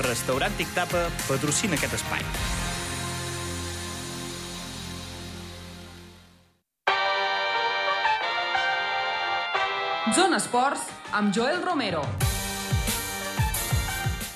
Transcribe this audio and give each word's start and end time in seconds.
Restaurant 0.00 0.54
Tic 0.56 0.70
Tapa 0.72 1.02
patrocina 1.26 1.76
aquest 1.76 1.98
espai. 1.98 2.22
Zona 10.16 10.40
Esports 10.40 10.88
amb 11.12 11.34
Joel 11.36 11.60
Romero. 11.60 12.00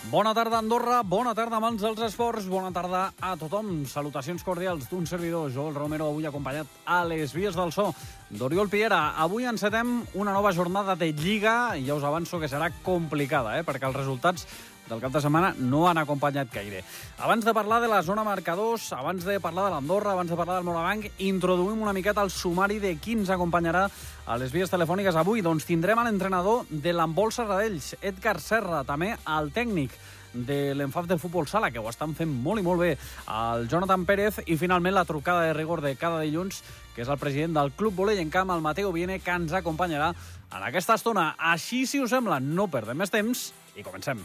Bona 0.07 0.31
tarda, 0.37 0.61
Andorra. 0.61 1.01
Bona 1.03 1.33
tarda, 1.35 1.59
mans 1.59 1.81
dels 1.83 2.05
esports. 2.07 2.45
Bona 2.47 2.69
tarda 2.71 3.09
a 3.19 3.33
tothom. 3.41 3.87
Salutacions 3.89 4.45
cordials 4.45 4.87
d'un 4.93 5.09
servidor, 5.09 5.51
Joel 5.51 5.75
Romero, 5.75 6.13
avui 6.13 6.29
acompanyat 6.29 6.69
a 6.85 7.01
les 7.09 7.33
vies 7.35 7.57
del 7.57 7.73
so 7.75 7.89
d'Oriol 8.31 8.69
Piera. 8.69 9.17
Avui 9.19 9.49
encetem 9.49 9.99
una 10.15 10.37
nova 10.37 10.53
jornada 10.53 10.95
de 10.95 11.11
Lliga 11.17 11.75
i 11.75 11.89
ja 11.89 11.97
us 11.97 12.05
avanço 12.05 12.39
que 12.39 12.49
serà 12.49 12.71
complicada, 12.85 13.59
eh? 13.59 13.65
perquè 13.67 13.89
els 13.89 13.99
resultats 13.99 14.47
del 14.89 15.01
cap 15.03 15.13
de 15.13 15.21
setmana 15.21 15.53
no 15.59 15.87
han 15.89 15.99
acompanyat 15.99 16.53
gaire. 16.53 16.83
Abans 17.19 17.45
de 17.45 17.55
parlar 17.55 17.81
de 17.83 17.89
la 17.91 18.03
zona 18.03 18.25
marcadors, 18.25 18.93
abans 18.93 19.25
de 19.25 19.39
parlar 19.41 19.67
de 19.67 19.75
l'Andorra, 19.75 20.13
abans 20.13 20.31
de 20.31 20.37
parlar 20.39 20.59
del 20.59 20.69
Morabanc, 20.69 21.11
introduïm 21.19 21.83
una 21.83 21.95
miqueta 21.97 22.23
el 22.23 22.31
sumari 22.31 22.79
de 22.83 22.97
qui 22.99 23.17
ens 23.19 23.31
acompanyarà 23.31 23.87
a 24.27 24.37
les 24.39 24.53
vies 24.53 24.71
telefòniques 24.71 25.17
avui. 25.17 25.43
Doncs 25.43 25.67
tindrem 25.67 26.03
l'entrenador 26.05 26.67
de 26.71 26.95
l'Embol 26.95 27.33
Serradells, 27.35 27.97
Edgar 28.01 28.39
Serra, 28.41 28.85
també 28.87 29.15
el 29.17 29.53
tècnic 29.55 29.97
de 30.37 30.75
l'enfaf 30.77 31.07
de 31.09 31.17
futbol 31.19 31.47
sala, 31.49 31.71
que 31.73 31.81
ho 31.81 31.89
estan 31.89 32.15
fent 32.15 32.29
molt 32.29 32.61
i 32.61 32.65
molt 32.67 32.83
bé, 32.83 32.93
el 33.33 33.67
Jonathan 33.73 34.05
Pérez, 34.05 34.43
i 34.45 34.59
finalment 34.61 34.95
la 34.95 35.07
trucada 35.09 35.47
de 35.47 35.55
rigor 35.57 35.81
de 35.81 35.97
cada 35.97 36.21
dilluns, 36.21 36.63
que 36.95 37.03
és 37.07 37.13
el 37.13 37.21
president 37.21 37.57
del 37.57 37.73
Club 37.73 37.97
Volei 37.97 38.21
en 38.21 38.31
Camp, 38.31 38.53
el 38.53 38.65
Mateo 38.65 38.93
Viene, 38.93 39.19
que 39.21 39.33
ens 39.33 39.57
acompanyarà 39.57 40.13
en 40.53 40.63
aquesta 40.63 41.01
estona. 41.01 41.35
Així, 41.39 41.87
si 41.87 42.05
us 42.05 42.13
sembla, 42.13 42.41
no 42.41 42.69
perdem 42.69 43.01
més 43.01 43.13
temps 43.13 43.51
i 43.77 43.85
comencem. 43.87 44.25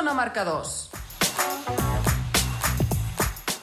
Zona 0.00 0.14
Marcadors. 0.16 0.70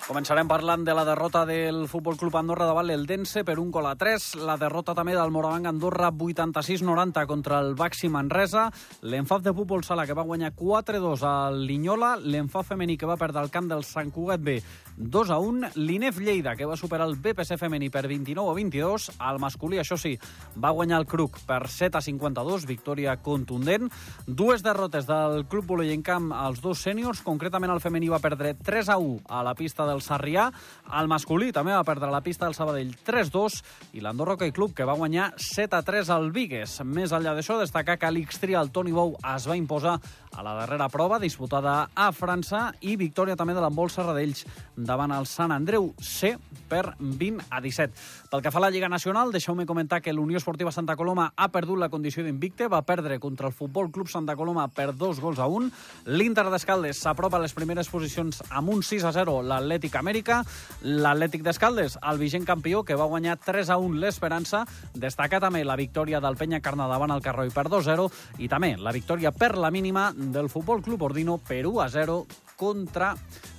Començarem 0.05 0.45
parlant 0.45 0.83
de 0.85 0.93
la 0.93 1.01
derrota 1.07 1.41
del 1.49 1.87
Futbol 1.89 2.13
Club 2.19 2.35
Andorra 2.37 2.67
davant 2.69 2.85
l'Eldense 2.85 3.41
per 3.47 3.55
un 3.57 3.71
gol 3.73 3.87
a 3.89 3.95
3, 3.97 4.27
la 4.45 4.53
derrota 4.61 4.93
també 4.93 5.15
del 5.17 5.33
Morabanc 5.33 5.65
Andorra 5.71 6.11
86-90 6.13 7.23
contra 7.25 7.57
el 7.65 7.73
Baxi 7.79 8.11
Manresa, 8.13 8.67
l'enfaf 9.01 9.41
de 9.47 9.55
futbol 9.57 9.81
sala 9.87 10.05
que 10.05 10.13
va 10.13 10.27
guanyar 10.29 10.53
4-2 10.53 11.25
al 11.25 11.57
Linyola, 11.65 12.13
l'enfaf 12.21 12.69
femení 12.69 12.99
que 13.01 13.09
va 13.09 13.17
perdre 13.17 13.41
el 13.41 13.49
camp 13.49 13.73
del 13.73 13.81
Sant 13.87 14.13
Cugat 14.13 14.45
B 14.45 14.59
2 14.97 15.29
a 15.29 15.37
1, 15.37 15.69
l'Inef 15.77 16.17
Lleida 16.17 16.55
que 16.57 16.65
va 16.65 16.75
superar 16.75 17.05
el 17.05 17.15
BPC 17.21 17.59
femení 17.61 17.91
per 17.93 18.07
29 18.09 18.49
a 18.49 18.55
22, 18.57 19.11
el 19.29 19.37
masculí, 19.39 19.77
això 19.77 19.93
sí, 19.97 20.15
va 20.57 20.73
guanyar 20.73 20.97
el 21.03 21.05
Cruc 21.05 21.37
per 21.45 21.67
7 21.69 21.99
a 21.99 22.01
52, 22.01 22.65
victòria 22.65 23.13
contundent, 23.21 23.91
dues 24.25 24.65
derrotes 24.65 25.05
del 25.05 25.45
Club 25.45 25.65
Camp 26.03 26.31
als 26.33 26.61
dos 26.61 26.81
sèniors, 26.81 27.21
concretament 27.21 27.71
el 27.71 27.81
femení 27.83 28.09
va 28.09 28.19
perdre 28.19 28.55
3 28.55 28.89
a 28.89 28.97
1 28.97 29.19
a 29.29 29.43
la 29.43 29.53
pista 29.53 29.85
del 29.85 30.01
Sarrià, 30.01 30.49
el 30.97 31.07
masculí 31.07 31.51
també 31.53 31.75
va 31.75 31.83
perdre 31.85 32.09
la 32.09 32.23
pista 32.25 32.45
del 32.47 32.55
Sabadell 32.55 32.95
3-2 33.05 33.61
i 33.93 34.01
l'Andorra 34.01 34.33
Hockey 34.33 34.51
Club 34.51 34.73
que 34.73 34.87
va 34.87 34.97
guanyar 34.97 35.33
7 35.37 35.77
a 35.77 35.83
3 35.85 36.09
al 36.09 36.31
Vigues. 36.31 36.79
Més 36.85 37.13
enllà 37.13 37.35
d'això, 37.37 37.59
destacar 37.59 37.99
que 38.01 38.11
l'Ixtria, 38.11 38.61
el 38.61 38.71
Toni 38.71 38.95
Bou, 38.95 39.13
es 39.35 39.45
va 39.47 39.57
imposar 39.59 39.99
a 40.35 40.43
la 40.43 40.53
darrera 40.53 40.89
prova 40.89 41.19
disputada 41.19 41.89
a 41.95 42.11
França 42.11 42.71
i 42.81 42.95
victòria 42.99 43.37
també 43.37 43.55
de 43.55 43.61
l'embol 43.63 43.89
Serradells 43.89 44.45
davant 44.75 45.13
el 45.15 45.25
Sant 45.29 45.53
Andreu 45.55 45.93
C 46.01 46.35
per 46.67 46.95
20 46.99 47.47
a 47.49 47.61
17. 47.63 47.93
Pel 48.31 48.43
que 48.43 48.51
fa 48.51 48.59
a 48.59 48.65
la 48.65 48.69
Lliga 48.73 48.89
Nacional, 48.91 49.31
deixeu-me 49.31 49.65
comentar 49.65 50.01
que 50.01 50.13
l'Unió 50.13 50.37
Esportiva 50.37 50.71
Santa 50.71 50.97
Coloma 50.99 51.31
ha 51.35 51.47
perdut 51.53 51.79
la 51.79 51.89
condició 51.89 52.25
d'invicte, 52.25 52.67
va 52.67 52.83
perdre 52.83 53.19
contra 53.23 53.47
el 53.47 53.55
Futbol 53.55 53.89
Club 53.91 54.09
Santa 54.11 54.35
Coloma 54.35 54.67
per 54.67 54.91
dos 54.93 55.21
gols 55.23 55.39
a 55.39 55.47
un. 55.47 55.71
L'Inter 56.05 56.47
d'Escaldes 56.51 56.99
s'apropa 56.99 57.39
a 57.39 57.43
les 57.45 57.55
primeres 57.55 57.89
posicions 57.89 58.43
amb 58.49 58.73
un 58.75 58.83
6 58.83 59.07
a 59.07 59.13
0 59.15 59.39
l'Atlètic 59.47 59.95
Amèrica. 59.95 60.41
L'Atlètic 60.83 61.45
d'Escaldes, 61.47 61.97
el 62.03 62.19
vigent 62.19 62.45
campió, 62.45 62.83
que 62.83 62.99
va 62.99 63.09
guanyar 63.09 63.37
3 63.39 63.71
a 63.71 63.79
1 63.79 64.01
l'Esperança. 64.01 64.65
Destaca 64.93 65.39
també 65.39 65.63
la 65.63 65.79
victòria 65.79 66.21
del 66.23 66.37
Penya 66.37 66.61
Carna 66.61 66.89
davant 66.91 67.15
el 67.15 67.23
Carroi 67.23 67.53
per 67.55 67.67
2-0 67.71 68.09
i 68.43 68.51
també 68.51 68.75
la 68.77 68.93
victòria 68.95 69.31
per 69.31 69.55
la 69.57 69.71
mínima 69.71 70.11
del 70.31 70.49
Futbol 70.49 70.81
Club 70.81 71.01
Ordino 71.09 71.37
per 71.37 71.65
1 71.67 71.81
a 71.81 71.89
0 71.89 72.25
contra 72.57 73.13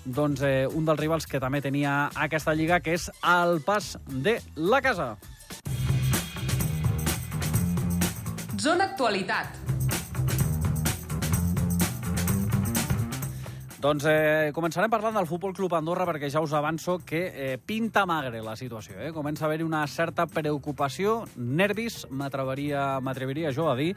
doncs, 0.04 0.42
eh, 0.42 0.66
un 0.66 0.84
dels 0.84 1.00
rivals 1.00 1.26
que 1.26 1.40
també 1.40 1.60
tenia 1.62 2.10
aquesta 2.16 2.54
lliga, 2.54 2.80
que 2.80 2.94
és 2.96 3.10
el 3.22 3.60
pas 3.62 3.96
de 4.08 4.38
la 4.56 4.82
casa. 4.82 5.16
Zona 8.58 8.90
Actualitat. 8.90 9.67
Doncs 13.78 14.08
eh, 14.10 14.50
començarem 14.50 14.90
parlant 14.90 15.14
del 15.14 15.26
Futbol 15.30 15.52
Club 15.54 15.76
Andorra 15.78 16.02
perquè 16.08 16.26
ja 16.34 16.40
us 16.42 16.50
avanço 16.56 16.96
que 17.06 17.20
eh, 17.30 17.58
pinta 17.62 18.02
magre 18.10 18.40
la 18.42 18.56
situació. 18.58 18.96
Eh? 18.98 19.12
Comença 19.14 19.44
a 19.44 19.46
haver-hi 19.46 19.62
una 19.62 19.84
certa 19.86 20.24
preocupació, 20.26 21.20
nervis, 21.36 22.00
m'atreviria 22.10 23.52
jo 23.54 23.68
a 23.70 23.76
dir, 23.78 23.92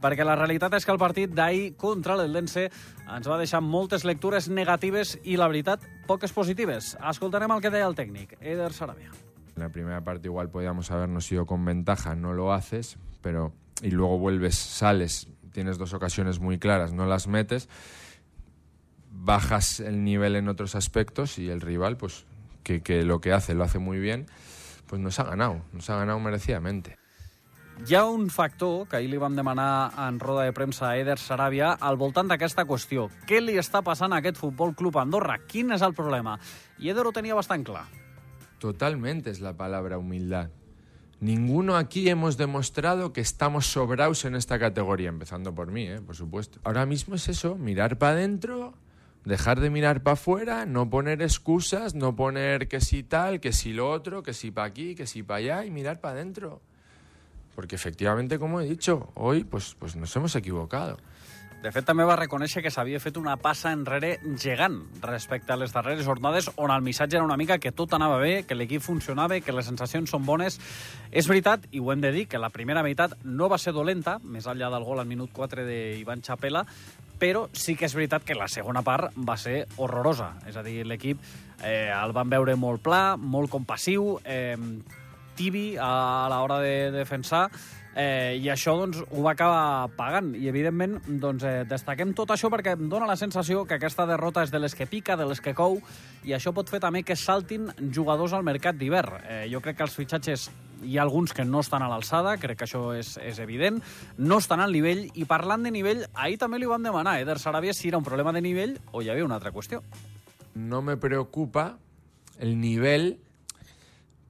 perquè 0.00 0.24
la 0.24 0.38
realitat 0.40 0.78
és 0.78 0.88
que 0.88 0.94
el 0.94 1.00
partit 1.02 1.34
d'ahir 1.36 1.74
contra 1.76 2.16
l'Eldense 2.16 2.64
ens 3.04 3.28
va 3.28 3.36
deixar 3.36 3.60
moltes 3.60 4.06
lectures 4.08 4.48
negatives 4.48 5.18
i, 5.22 5.36
la 5.36 5.50
veritat, 5.52 5.84
poques 6.08 6.32
positives. 6.32 6.94
Escoltarem 6.96 7.52
el 7.52 7.60
que 7.60 7.74
deia 7.74 7.90
el 7.90 7.98
tècnic, 7.98 8.38
Eder 8.40 8.72
Sarabia. 8.72 9.12
En 9.52 9.66
la 9.66 9.68
primera 9.68 10.00
parte 10.00 10.32
igual 10.32 10.48
podíamos 10.48 10.90
habernos 10.90 11.30
ido 11.30 11.44
con 11.44 11.62
ventaja, 11.62 12.16
no 12.16 12.32
lo 12.32 12.54
haces, 12.54 12.96
pero 13.20 13.52
y 13.82 13.90
luego 13.90 14.16
vuelves, 14.16 14.56
sales, 14.56 15.28
tienes 15.52 15.76
dos 15.76 15.92
ocasiones 15.92 16.40
muy 16.40 16.58
claras, 16.58 16.94
no 16.94 17.04
las 17.04 17.26
metes 17.26 17.68
bajas 19.26 19.80
el 19.80 20.04
nivel 20.04 20.36
en 20.36 20.48
otros 20.48 20.74
aspectos 20.74 21.38
y 21.38 21.50
el 21.50 21.60
rival, 21.60 21.98
pues 21.98 22.24
que, 22.62 22.80
que, 22.80 23.02
lo 23.02 23.20
que 23.20 23.32
hace 23.32 23.54
lo 23.54 23.64
hace 23.64 23.78
muy 23.78 23.98
bien, 23.98 24.26
pues 24.86 25.02
nos 25.02 25.18
ha 25.18 25.24
ganado, 25.24 25.60
nos 25.72 25.90
ha 25.90 25.96
ganado 25.96 26.18
merecidamente. 26.20 26.96
Hi 27.84 27.94
ha 27.94 28.06
un 28.06 28.30
factor 28.30 28.88
que 28.88 28.96
ahir 28.96 29.10
li 29.12 29.18
vam 29.20 29.34
demanar 29.36 29.92
en 30.00 30.16
roda 30.18 30.46
de 30.46 30.52
premsa 30.56 30.88
a 30.88 30.96
Eder 30.96 31.18
Saràbia 31.20 31.74
al 31.76 31.98
voltant 32.00 32.30
d'aquesta 32.30 32.64
qüestió. 32.64 33.10
Què 33.28 33.42
li 33.42 33.58
està 33.60 33.82
passant 33.84 34.14
a 34.14 34.22
aquest 34.22 34.40
Futbol 34.40 34.72
Club 34.74 34.96
Andorra? 34.96 35.36
Quin 35.44 35.74
és 35.76 35.84
el 35.84 35.92
problema? 35.92 36.38
I 36.80 36.88
Eder 36.94 37.04
ho 37.04 37.12
tenia 37.12 37.36
bastant 37.36 37.66
clar. 37.68 37.84
Totalmente 38.58 39.28
es 39.28 39.42
la 39.44 39.52
palabra 39.58 39.98
humildad. 39.98 40.48
Ninguno 41.20 41.76
aquí 41.76 42.08
hemos 42.08 42.38
demostrado 42.38 43.12
que 43.12 43.20
estamos 43.20 43.66
sobrados 43.66 44.24
en 44.24 44.36
esta 44.36 44.58
categoría, 44.58 45.10
empezando 45.10 45.54
por 45.54 45.70
mí, 45.70 45.86
¿eh? 45.86 46.00
por 46.00 46.16
supuesto. 46.16 46.60
Ahora 46.64 46.86
mismo 46.86 47.14
es 47.14 47.28
eso, 47.28 47.56
mirar 47.56 47.98
para 47.98 48.12
adentro, 48.12 48.72
dejar 49.26 49.60
de 49.60 49.70
mirar 49.70 50.02
para 50.02 50.14
afuera, 50.14 50.66
no 50.66 50.88
poner 50.88 51.20
excusas, 51.20 51.94
no 51.94 52.14
poner 52.14 52.68
que 52.68 52.80
si 52.80 53.02
tal, 53.02 53.40
que 53.40 53.52
si 53.52 53.72
lo 53.72 53.90
otro, 53.90 54.22
que 54.22 54.32
si 54.32 54.50
para 54.52 54.68
aquí, 54.68 54.94
que 54.94 55.06
si 55.06 55.22
para 55.22 55.38
allá 55.38 55.64
y 55.66 55.70
mirar 55.70 56.00
para 56.00 56.14
adentro. 56.14 56.62
Porque 57.54 57.74
efectivamente, 57.74 58.38
como 58.38 58.60
he 58.60 58.66
dicho, 58.66 59.10
hoy 59.14 59.42
pues, 59.44 59.76
pues 59.78 59.96
nos 59.96 60.14
hemos 60.14 60.34
equivocado. 60.36 60.96
De 61.62 61.72
fet, 61.72 61.86
també 61.88 62.04
va 62.06 62.14
reconèixer 62.20 62.60
que 62.62 62.70
s'havia 62.70 63.00
fet 63.02 63.16
una 63.18 63.32
passa 63.42 63.72
enrere 63.74 64.12
gegant 64.38 64.76
respecte 65.02 65.50
a 65.50 65.56
les 65.56 65.72
darreres 65.74 66.04
jornades 66.06 66.50
on 66.62 66.70
el 66.70 66.84
missatge 66.84 67.16
era 67.16 67.24
una 67.24 67.38
mica 67.40 67.56
que 67.58 67.72
tot 67.72 67.96
anava 67.96 68.20
bé, 68.20 68.44
que 68.46 68.54
l'equip 68.54 68.84
funcionava, 68.84 69.40
que 69.40 69.54
les 69.56 69.66
sensacions 69.66 70.12
són 70.12 70.22
bones. 70.28 70.60
És 71.10 71.26
veritat, 71.26 71.64
i 71.72 71.80
ho 71.80 71.90
hem 71.90 72.04
de 72.04 72.12
dir, 72.14 72.26
que 72.28 72.38
la 72.38 72.52
primera 72.54 72.84
meitat 72.86 73.16
no 73.24 73.48
va 73.50 73.58
ser 73.58 73.72
dolenta, 73.74 74.20
més 74.22 74.46
enllà 74.46 74.68
del 74.70 74.86
gol 74.86 75.00
al 75.02 75.10
minut 75.10 75.32
4 75.34 75.64
d'Ivan 75.66 76.22
Chapela, 76.22 76.62
però 77.18 77.46
sí 77.56 77.76
que 77.76 77.88
és 77.88 77.94
veritat 77.96 78.24
que 78.24 78.36
la 78.36 78.48
segona 78.48 78.82
part 78.86 79.14
va 79.16 79.36
ser 79.40 79.64
horrorosa. 79.76 80.34
És 80.48 80.56
a 80.56 80.64
dir, 80.66 80.82
l'equip 80.86 81.22
eh, 81.62 81.90
el 81.92 82.12
van 82.16 82.30
veure 82.30 82.56
molt 82.60 82.82
pla, 82.84 83.16
molt 83.16 83.50
compassiu, 83.50 84.16
eh, 84.24 84.56
tibi 85.36 85.74
a 85.80 86.28
l'hora 86.32 86.60
de 86.64 86.90
defensar, 86.94 87.46
eh, 87.96 88.36
i 88.40 88.48
això 88.52 88.76
doncs, 88.76 89.00
ho 89.10 89.24
va 89.24 89.32
acabar 89.32 89.88
pagant. 89.96 90.34
I, 90.36 90.48
evidentment, 90.52 90.98
doncs, 91.20 91.44
eh, 91.44 91.64
destaquem 91.68 92.12
tot 92.16 92.32
això 92.34 92.50
perquè 92.52 92.76
em 92.76 92.88
dóna 92.92 93.08
la 93.08 93.16
sensació 93.16 93.64
que 93.64 93.78
aquesta 93.78 94.06
derrota 94.06 94.44
és 94.44 94.52
de 94.52 94.60
les 94.60 94.74
que 94.74 94.86
pica, 94.86 95.16
de 95.16 95.26
les 95.26 95.40
que 95.40 95.54
cou, 95.56 95.80
i 96.24 96.36
això 96.36 96.52
pot 96.56 96.68
fer 96.68 96.80
també 96.84 97.02
que 97.02 97.16
saltin 97.16 97.70
jugadors 97.92 98.36
al 98.36 98.44
mercat 98.44 98.76
d'hivern. 98.76 99.20
Eh, 99.24 99.44
jo 99.52 99.60
crec 99.64 99.78
que 99.80 99.88
els 99.88 99.96
fitxatges 99.96 100.50
hi 100.84 100.98
ha 100.98 101.06
que 101.34 101.44
no 101.44 101.60
estan 101.60 101.82
a 101.82 101.88
l'alçada, 101.88 102.36
crec 102.36 102.58
que 102.58 102.64
això 102.64 102.94
és, 102.94 103.16
és 103.18 103.38
evident, 103.38 103.80
no 104.18 104.38
estan 104.38 104.60
al 104.60 104.72
nivell, 104.72 105.10
i 105.14 105.24
parlant 105.24 105.62
de 105.62 105.70
nivell, 105.70 106.06
ahir 106.14 106.38
també 106.38 106.58
li 106.58 106.66
vam 106.66 106.82
demanar 106.82 107.14
a 107.16 107.20
Eder 107.20 107.38
Sarabia 107.38 107.74
si 107.74 107.88
era 107.88 107.98
un 107.98 108.04
problema 108.04 108.32
de 108.32 108.42
nivell 108.42 108.78
o 108.92 109.02
hi 109.02 109.10
havia 109.10 109.24
una 109.24 109.36
altra 109.36 109.52
qüestió. 109.52 109.82
No 110.54 110.82
me 110.82 110.96
preocupa 110.96 111.78
el 112.38 112.60
nivel, 112.60 113.18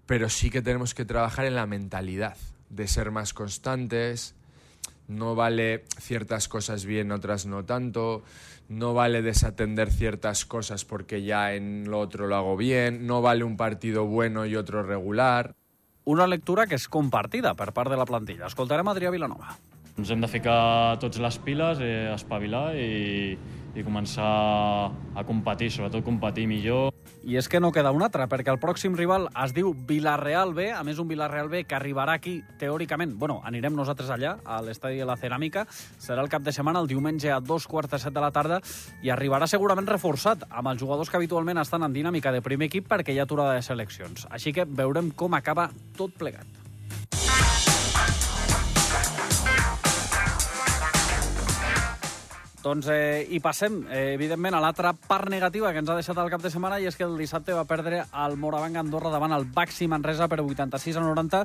pero 0.06 0.28
sí 0.28 0.50
que 0.50 0.62
tenemos 0.62 0.94
que 0.94 1.04
trabajar 1.04 1.46
en 1.46 1.54
la 1.54 1.66
mentalidad 1.66 2.36
de 2.70 2.88
ser 2.88 3.10
más 3.10 3.32
constantes, 3.32 4.34
no 5.08 5.34
vale 5.34 5.84
ciertas 6.00 6.48
cosas 6.48 6.84
bien, 6.84 7.12
otras 7.12 7.46
no 7.46 7.64
tanto, 7.64 8.24
no 8.68 8.94
vale 8.94 9.22
desatender 9.22 9.92
ciertas 9.92 10.44
cosas 10.44 10.84
porque 10.84 11.22
ya 11.22 11.54
en 11.54 11.88
lo 11.88 12.00
otro 12.00 12.26
lo 12.26 12.36
hago 12.36 12.56
bien, 12.56 13.06
no 13.06 13.22
vale 13.22 13.44
un 13.44 13.56
partido 13.56 14.06
bueno 14.06 14.46
y 14.46 14.56
otro 14.56 14.82
regular. 14.82 15.54
Una 16.06 16.28
lectura 16.30 16.68
que 16.70 16.76
és 16.78 16.84
compartida 16.86 17.50
per 17.58 17.72
part 17.74 17.90
de 17.90 17.96
la 17.98 18.04
plantilla. 18.06 18.46
Escoltarem 18.46 18.86
Adrià 18.86 19.10
Vilanova. 19.10 19.56
Ens 19.98 20.12
hem 20.14 20.20
de 20.22 20.28
ficar 20.30 21.00
tots 21.02 21.18
les 21.18 21.38
piles, 21.42 21.80
eh, 21.82 22.12
espavilar 22.14 22.76
i, 22.78 23.34
i 23.76 23.84
començar 23.84 24.26
a 25.14 25.24
competir, 25.28 25.68
sobretot 25.70 26.04
competir 26.04 26.46
millor. 26.48 26.94
I 27.26 27.36
és 27.36 27.48
que 27.50 27.60
no 27.60 27.72
queda 27.74 27.92
un 27.92 28.04
altre, 28.06 28.24
perquè 28.30 28.52
el 28.52 28.60
pròxim 28.62 28.96
rival 28.96 29.28
es 29.44 29.52
diu 29.56 29.72
Villarreal 29.88 30.54
B, 30.56 30.70
a 30.72 30.82
més 30.86 31.00
un 31.02 31.08
Villarreal 31.10 31.50
B 31.52 31.64
que 31.68 31.76
arribarà 31.76 32.16
aquí 32.16 32.38
teòricament, 32.60 33.16
bueno, 33.18 33.40
anirem 33.44 33.76
nosaltres 33.76 34.10
allà, 34.14 34.36
a 34.44 34.60
l'estadi 34.64 35.00
de 35.02 35.08
la 35.08 35.18
Ceràmica, 35.20 35.66
serà 36.02 36.24
el 36.24 36.32
cap 36.32 36.44
de 36.46 36.54
setmana, 36.54 36.80
el 36.80 36.90
diumenge 36.90 37.32
a 37.32 37.40
dos 37.40 37.66
quarts 37.68 37.92
de 37.92 38.00
set 38.02 38.14
de 38.14 38.22
la 38.22 38.32
tarda, 38.34 38.60
i 39.02 39.12
arribarà 39.12 39.48
segurament 39.50 39.90
reforçat 39.90 40.46
amb 40.48 40.72
els 40.72 40.80
jugadors 40.80 41.10
que 41.10 41.20
habitualment 41.20 41.60
estan 41.62 41.84
en 41.86 41.96
dinàmica 41.96 42.32
de 42.32 42.44
primer 42.44 42.70
equip 42.70 42.88
perquè 42.88 43.12
hi 43.12 43.20
ha 43.20 43.26
aturada 43.28 43.58
de 43.58 43.66
seleccions. 43.66 44.28
Així 44.30 44.54
que 44.56 44.64
veurem 44.64 45.12
com 45.12 45.34
acaba 45.36 45.70
tot 45.98 46.14
plegat. 46.16 46.65
Doncs 52.66 52.88
eh, 52.90 53.22
i 53.30 53.38
passem, 53.38 53.84
eh, 53.94 54.16
evidentment, 54.16 54.56
a 54.56 54.60
l'altra 54.62 54.90
part 54.90 55.30
negativa 55.30 55.70
que 55.70 55.78
ens 55.78 55.90
ha 55.92 55.94
deixat 55.94 56.18
el 56.18 56.30
cap 56.32 56.42
de 56.42 56.50
setmana 56.50 56.80
i 56.82 56.88
és 56.90 56.96
que 56.98 57.04
el 57.06 57.14
dissabte 57.14 57.54
va 57.54 57.62
perdre 57.68 58.00
el 58.24 58.34
Morabanc 58.42 58.80
Andorra 58.80 59.12
davant 59.12 59.36
el 59.36 59.46
Baxi 59.54 59.86
Manresa 59.86 60.26
per 60.26 60.40
86 60.42 60.98
a 60.98 61.04
90 61.04 61.44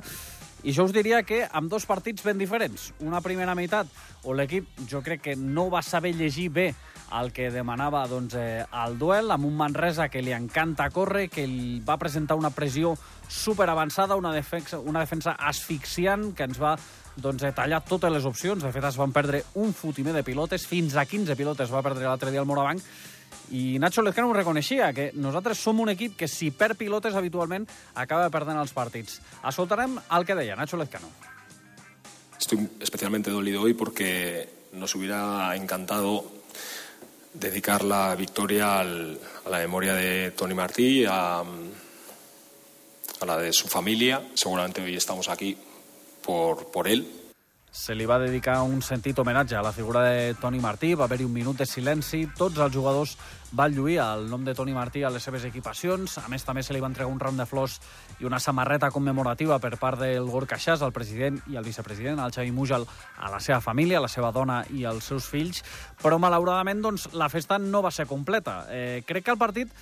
i 0.66 0.74
jo 0.74 0.86
us 0.88 0.94
diria 0.94 1.20
que 1.26 1.44
amb 1.46 1.70
dos 1.70 1.86
partits 1.86 2.24
ben 2.26 2.42
diferents. 2.42 2.90
Una 3.06 3.20
primera 3.22 3.54
meitat 3.54 3.86
on 4.26 4.40
l'equip 4.40 4.66
jo 4.90 5.02
crec 5.06 5.22
que 5.28 5.36
no 5.38 5.68
va 5.70 5.82
saber 5.86 6.14
llegir 6.18 6.48
bé 6.50 6.72
el 7.20 7.30
que 7.30 7.50
demanava 7.54 8.02
doncs, 8.08 8.34
eh, 8.34 8.64
el 8.82 8.98
duel, 8.98 9.30
amb 9.30 9.46
un 9.46 9.54
Manresa 9.56 10.08
que 10.08 10.22
li 10.22 10.34
encanta 10.34 10.88
córrer, 10.90 11.28
que 11.30 11.46
li 11.46 11.78
va 11.86 12.00
presentar 12.02 12.38
una 12.40 12.50
pressió 12.50 12.96
super 13.28 13.68
avançada, 13.70 14.16
una 14.16 14.32
defensa, 14.34 14.80
una 14.80 15.04
defensa 15.04 15.36
asfixiant 15.38 16.32
que 16.34 16.50
ens 16.50 16.58
va 16.58 16.74
doncs, 17.16 17.42
eh, 17.42 17.52
tallar 17.52 17.82
totes 17.84 18.12
les 18.12 18.24
opcions. 18.24 18.62
De 18.62 18.72
fet, 18.72 18.84
es 18.84 18.96
van 18.96 19.12
perdre 19.12 19.44
un 19.54 19.72
fotimer 19.74 20.12
de 20.14 20.22
pilotes, 20.24 20.66
fins 20.66 20.94
a 20.96 21.04
15 21.06 21.36
pilotes 21.36 21.70
va 21.72 21.82
perdre 21.82 22.04
l'altre 22.06 22.30
dia 22.30 22.40
el 22.40 22.46
Morabanc, 22.46 22.80
i 23.52 23.78
Nacho 23.78 24.02
Lezcano 24.02 24.30
ho 24.30 24.32
reconeixia, 24.36 24.92
que 24.92 25.10
nosaltres 25.14 25.58
som 25.58 25.80
un 25.80 25.90
equip 25.92 26.16
que 26.16 26.28
si 26.28 26.50
perd 26.50 26.76
pilotes 26.76 27.14
habitualment 27.14 27.66
acaba 27.94 28.30
perdent 28.30 28.58
els 28.60 28.72
partits. 28.72 29.20
Escoltarem 29.48 29.98
el 30.10 30.24
que 30.24 30.34
deia 30.38 30.56
Nacho 30.56 30.76
Lezcano. 30.76 31.08
Estoy 32.38 32.68
especialmente 32.80 33.30
dolido 33.30 33.60
hoy 33.62 33.74
porque 33.74 34.48
nos 34.72 34.94
hubiera 34.94 35.54
encantado 35.54 36.24
dedicar 37.34 37.84
la 37.84 38.14
victoria 38.14 38.80
al- 38.80 39.18
a 39.44 39.50
la 39.50 39.58
memoria 39.58 39.94
de 39.94 40.30
Tony 40.32 40.54
Martí, 40.54 41.04
a, 41.06 41.40
a 41.40 43.26
la 43.26 43.36
de 43.38 43.52
su 43.52 43.68
familia. 43.68 44.22
Seguramente 44.34 44.82
hoy 44.82 44.96
estamos 44.96 45.28
aquí 45.28 45.56
por, 46.22 46.70
por 46.72 46.88
él, 46.88 47.06
Se 47.72 47.94
li 47.96 48.04
va 48.04 48.18
dedicar 48.20 48.58
un 48.68 48.82
sentit 48.84 49.16
homenatge 49.18 49.56
a 49.56 49.62
la 49.64 49.70
figura 49.72 50.02
de 50.04 50.34
Toni 50.36 50.58
Martí, 50.60 50.90
va 50.92 51.06
haver-hi 51.06 51.24
un 51.24 51.32
minut 51.32 51.56
de 51.56 51.64
silenci, 51.64 52.26
tots 52.36 52.58
els 52.60 52.74
jugadors 52.74 53.14
van 53.56 53.72
lluir 53.72 53.96
el 54.04 54.26
nom 54.28 54.44
de 54.44 54.52
Toni 54.52 54.74
Martí 54.76 55.00
a 55.02 55.10
les 55.10 55.24
seves 55.24 55.46
equipacions, 55.48 56.18
a 56.20 56.26
més 56.28 56.44
també 56.44 56.60
se 56.62 56.76
li 56.76 56.82
va 56.84 56.90
entregar 56.92 57.08
un 57.08 57.20
ram 57.20 57.40
de 57.40 57.46
flors 57.48 57.78
i 58.20 58.28
una 58.28 58.42
samarreta 58.44 58.90
commemorativa 58.92 59.56
per 59.58 59.78
part 59.80 60.02
del 60.04 60.28
Gorka 60.28 60.60
Xas, 60.60 60.84
el 60.84 60.92
president 60.92 61.40
i 61.48 61.56
el 61.56 61.64
vicepresident, 61.64 62.20
el 62.20 62.36
Xavi 62.36 62.52
Mujal, 62.52 62.84
a 63.16 63.32
la 63.32 63.40
seva 63.40 63.62
família, 63.64 64.02
a 64.02 64.04
la 64.04 64.12
seva 64.12 64.34
dona 64.36 64.60
i 64.68 64.84
als 64.84 65.08
seus 65.08 65.30
fills, 65.32 65.64
però 66.04 66.20
malauradament 66.20 66.84
doncs, 66.84 67.08
la 67.16 67.32
festa 67.32 67.56
no 67.56 67.80
va 67.80 67.90
ser 67.90 68.04
completa. 68.04 68.66
Eh, 68.68 69.00
crec 69.08 69.24
que 69.24 69.32
el 69.32 69.40
partit 69.40 69.72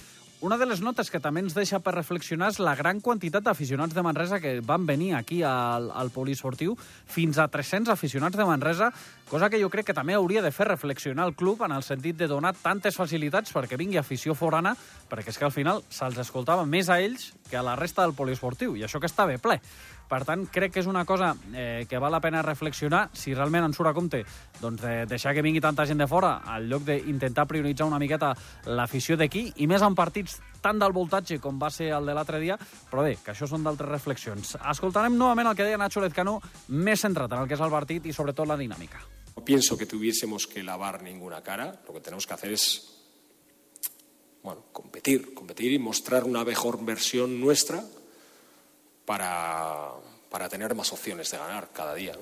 una 0.41 0.57
de 0.57 0.65
les 0.65 0.81
notes 0.81 1.11
que 1.13 1.21
també 1.21 1.43
ens 1.45 1.53
deixa 1.53 1.83
per 1.85 1.93
reflexionar 1.93 2.49
és 2.53 2.59
la 2.65 2.73
gran 2.79 3.03
quantitat 3.05 3.45
d'aficionats 3.45 3.93
de 3.93 4.05
Manresa 4.05 4.39
que 4.41 4.55
van 4.65 4.87
venir 4.89 5.13
aquí 5.15 5.43
al, 5.45 5.91
al 5.93 6.11
poliesportiu, 6.15 6.77
fins 6.81 7.39
a 7.39 7.49
300 7.53 7.93
aficionats 7.93 8.39
de 8.39 8.47
Manresa, 8.49 8.89
cosa 9.29 9.51
que 9.53 9.61
jo 9.61 9.69
crec 9.69 9.91
que 9.91 9.97
també 9.97 10.17
hauria 10.17 10.41
de 10.41 10.53
fer 10.53 10.71
reflexionar 10.71 11.29
el 11.29 11.37
club 11.37 11.61
en 11.67 11.77
el 11.77 11.85
sentit 11.85 12.17
de 12.17 12.31
donar 12.31 12.55
tantes 12.57 12.97
facilitats 12.97 13.53
perquè 13.53 13.77
vingui 13.77 14.01
afició 14.01 14.35
forana, 14.35 14.73
perquè 15.11 15.29
és 15.29 15.39
que 15.39 15.49
al 15.49 15.55
final 15.55 15.85
se'ls 15.93 16.19
escoltava 16.25 16.65
més 16.65 16.89
a 16.89 17.01
ells 17.05 17.35
que 17.51 17.61
a 17.61 17.67
la 17.67 17.77
resta 17.77 18.07
del 18.07 18.17
poliesportiu, 18.17 18.77
i 18.77 18.87
això 18.89 19.01
que 19.01 19.11
estava 19.13 19.37
ple. 19.39 19.61
Per 20.11 20.25
tant, 20.27 20.43
crec 20.51 20.73
que 20.75 20.83
és 20.83 20.89
una 20.91 21.05
cosa 21.07 21.31
eh, 21.55 21.87
que 21.89 21.99
val 22.03 22.11
la 22.11 22.21
pena 22.21 22.43
reflexionar 22.43 23.05
si 23.15 23.31
realment 23.31 23.69
ens 23.69 23.79
surt 23.79 23.93
a 23.93 23.95
compte 23.95 24.25
doncs, 24.59 24.83
de 24.83 25.07
deixar 25.07 25.37
que 25.37 25.45
vingui 25.47 25.63
tanta 25.63 25.87
gent 25.87 26.03
de 26.03 26.09
fora 26.11 26.41
al 26.51 26.67
lloc 26.67 26.83
d'intentar 26.89 27.47
prioritzar 27.47 27.87
una 27.87 28.01
miqueta 28.03 28.33
l'afició 28.67 29.15
d'aquí 29.21 29.45
i 29.63 29.69
més 29.71 29.85
en 29.87 29.95
partits 29.95 30.41
tan 30.61 30.83
del 30.83 30.97
voltatge 30.97 31.39
com 31.39 31.61
va 31.63 31.71
ser 31.71 31.93
el 31.95 32.11
de 32.11 32.17
l'altre 32.17 32.41
dia, 32.43 32.59
però 32.91 33.07
bé, 33.07 33.15
que 33.23 33.31
això 33.33 33.47
són 33.47 33.63
d'altres 33.65 33.89
reflexions. 33.89 34.57
Escoltarem 34.59 35.15
novament 35.17 35.53
el 35.53 35.57
que 35.57 35.69
deia 35.69 35.79
Nacho 35.79 36.03
Lezcano, 36.03 36.41
més 36.75 37.07
centrat 37.07 37.31
en 37.31 37.45
el 37.45 37.49
que 37.49 37.57
és 37.57 37.63
el 37.65 37.73
partit 37.73 38.11
i 38.11 38.13
sobretot 38.13 38.51
la 38.51 38.59
dinàmica. 38.59 39.01
No 39.37 39.45
pienso 39.47 39.79
que 39.79 39.87
tuviésemos 39.87 40.49
que 40.51 40.65
lavar 40.67 41.03
ninguna 41.03 41.41
cara. 41.41 41.71
Lo 41.87 41.95
que 41.95 42.01
tenemos 42.01 42.27
que 42.27 42.35
hacer 42.35 42.53
es 42.53 42.67
bueno, 44.43 44.65
competir, 44.73 45.35
competir 45.35 45.73
y 45.73 45.79
mostrar 45.79 46.25
una 46.25 46.45
mejor 46.45 46.85
versión 46.85 47.41
nuestra 47.41 47.85
para, 49.11 49.91
para 50.31 50.49
tener 50.49 50.73
más 50.77 50.93
opciones 50.93 51.29
de 51.33 51.39
ganar 51.39 51.71
cada 51.73 51.97
día. 51.97 52.13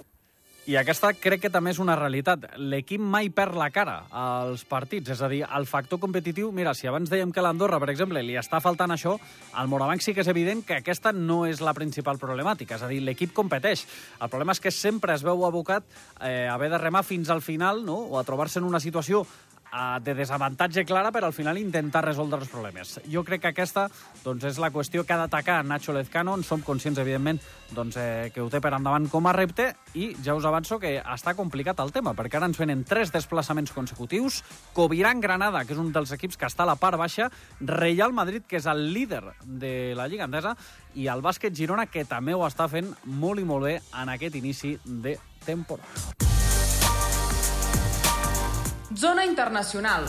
I 0.68 0.74
aquesta 0.76 1.10
crec 1.16 1.40
que 1.40 1.50
també 1.52 1.72
és 1.72 1.78
una 1.80 1.94
realitat. 1.96 2.42
L'equip 2.60 3.00
mai 3.00 3.28
perd 3.32 3.56
la 3.56 3.70
cara 3.72 4.02
als 4.12 4.66
partits. 4.68 5.14
És 5.14 5.20
a 5.24 5.28
dir, 5.28 5.42
el 5.44 5.64
factor 5.68 6.00
competitiu... 6.00 6.50
Mira, 6.52 6.74
si 6.76 6.88
abans 6.88 7.08
dèiem 7.08 7.32
que 7.32 7.44
l'Andorra, 7.44 7.78
per 7.80 7.88
exemple, 7.92 8.20
li 8.24 8.36
està 8.36 8.60
faltant 8.60 8.92
això, 8.92 9.14
al 9.56 9.68
Morabanc 9.68 10.04
sí 10.04 10.12
que 10.12 10.24
és 10.24 10.28
evident 10.28 10.60
que 10.68 10.76
aquesta 10.80 11.12
no 11.12 11.42
és 11.48 11.60
la 11.64 11.72
principal 11.76 12.20
problemàtica. 12.20 12.76
És 12.76 12.84
a 12.84 12.92
dir, 12.92 13.00
l'equip 13.04 13.32
competeix. 13.36 13.84
El 14.20 14.32
problema 14.32 14.56
és 14.56 14.60
que 14.60 14.72
sempre 14.72 15.16
es 15.16 15.24
veu 15.24 15.44
abocat 15.48 15.84
eh, 16.20 16.48
a 16.48 16.56
haver 16.56 16.68
de 16.72 16.80
remar 16.84 17.04
fins 17.04 17.32
al 17.32 17.44
final 17.44 17.84
no? 17.84 17.96
o 18.12 18.20
a 18.20 18.24
trobar-se 18.28 18.60
en 18.60 18.68
una 18.68 18.80
situació 18.80 19.24
de 20.00 20.14
desavantatge 20.14 20.84
clara 20.88 21.12
per 21.12 21.24
al 21.24 21.34
final 21.36 21.58
intentar 21.58 22.04
resoldre 22.04 22.40
els 22.40 22.50
problemes. 22.50 22.98
Jo 23.10 23.24
crec 23.24 23.42
que 23.42 23.52
aquesta 23.52 23.88
doncs, 24.24 24.44
és 24.48 24.58
la 24.58 24.70
qüestió 24.72 25.04
que 25.04 25.14
ha 25.14 25.20
d'atacar 25.20 25.60
Nacho 25.64 25.92
Lezcano. 25.92 26.34
En 26.36 26.44
som 26.44 26.62
conscients, 26.62 26.98
evidentment, 26.98 27.40
doncs, 27.74 27.96
eh, 27.96 28.30
que 28.34 28.40
ho 28.40 28.48
té 28.50 28.60
per 28.64 28.72
endavant 28.74 29.08
com 29.10 29.26
a 29.26 29.34
repte 29.36 29.70
i 29.94 30.10
ja 30.24 30.34
us 30.34 30.46
avanço 30.48 30.78
que 30.78 30.96
està 31.02 31.34
complicat 31.36 31.80
el 31.80 31.92
tema, 31.92 32.14
perquè 32.14 32.38
ara 32.38 32.48
ens 32.48 32.58
venen 32.58 32.84
tres 32.84 33.12
desplaçaments 33.12 33.72
consecutius, 33.72 34.42
Coviran 34.72 35.20
Granada, 35.20 35.64
que 35.64 35.74
és 35.76 35.82
un 35.82 35.92
dels 35.92 36.12
equips 36.16 36.36
que 36.36 36.48
està 36.48 36.64
a 36.64 36.72
la 36.72 36.78
part 36.80 36.98
baixa, 36.98 37.30
Real 37.60 38.12
Madrid, 38.12 38.46
que 38.48 38.56
és 38.56 38.66
el 38.66 38.92
líder 38.92 39.22
de 39.44 39.94
la 39.96 40.08
Lliga 40.08 40.28
Endesa, 40.28 40.56
i 40.94 41.08
el 41.08 41.22
bàsquet 41.22 41.54
Girona, 41.54 41.86
que 41.86 42.06
també 42.08 42.34
ho 42.34 42.46
està 42.46 42.68
fent 42.68 42.94
molt 43.04 43.40
i 43.40 43.46
molt 43.48 43.68
bé 43.68 43.78
en 44.00 44.16
aquest 44.16 44.40
inici 44.40 44.76
de 44.84 45.18
temporada. 45.44 46.37
Zona 48.94 49.24
Internacional. 49.24 50.04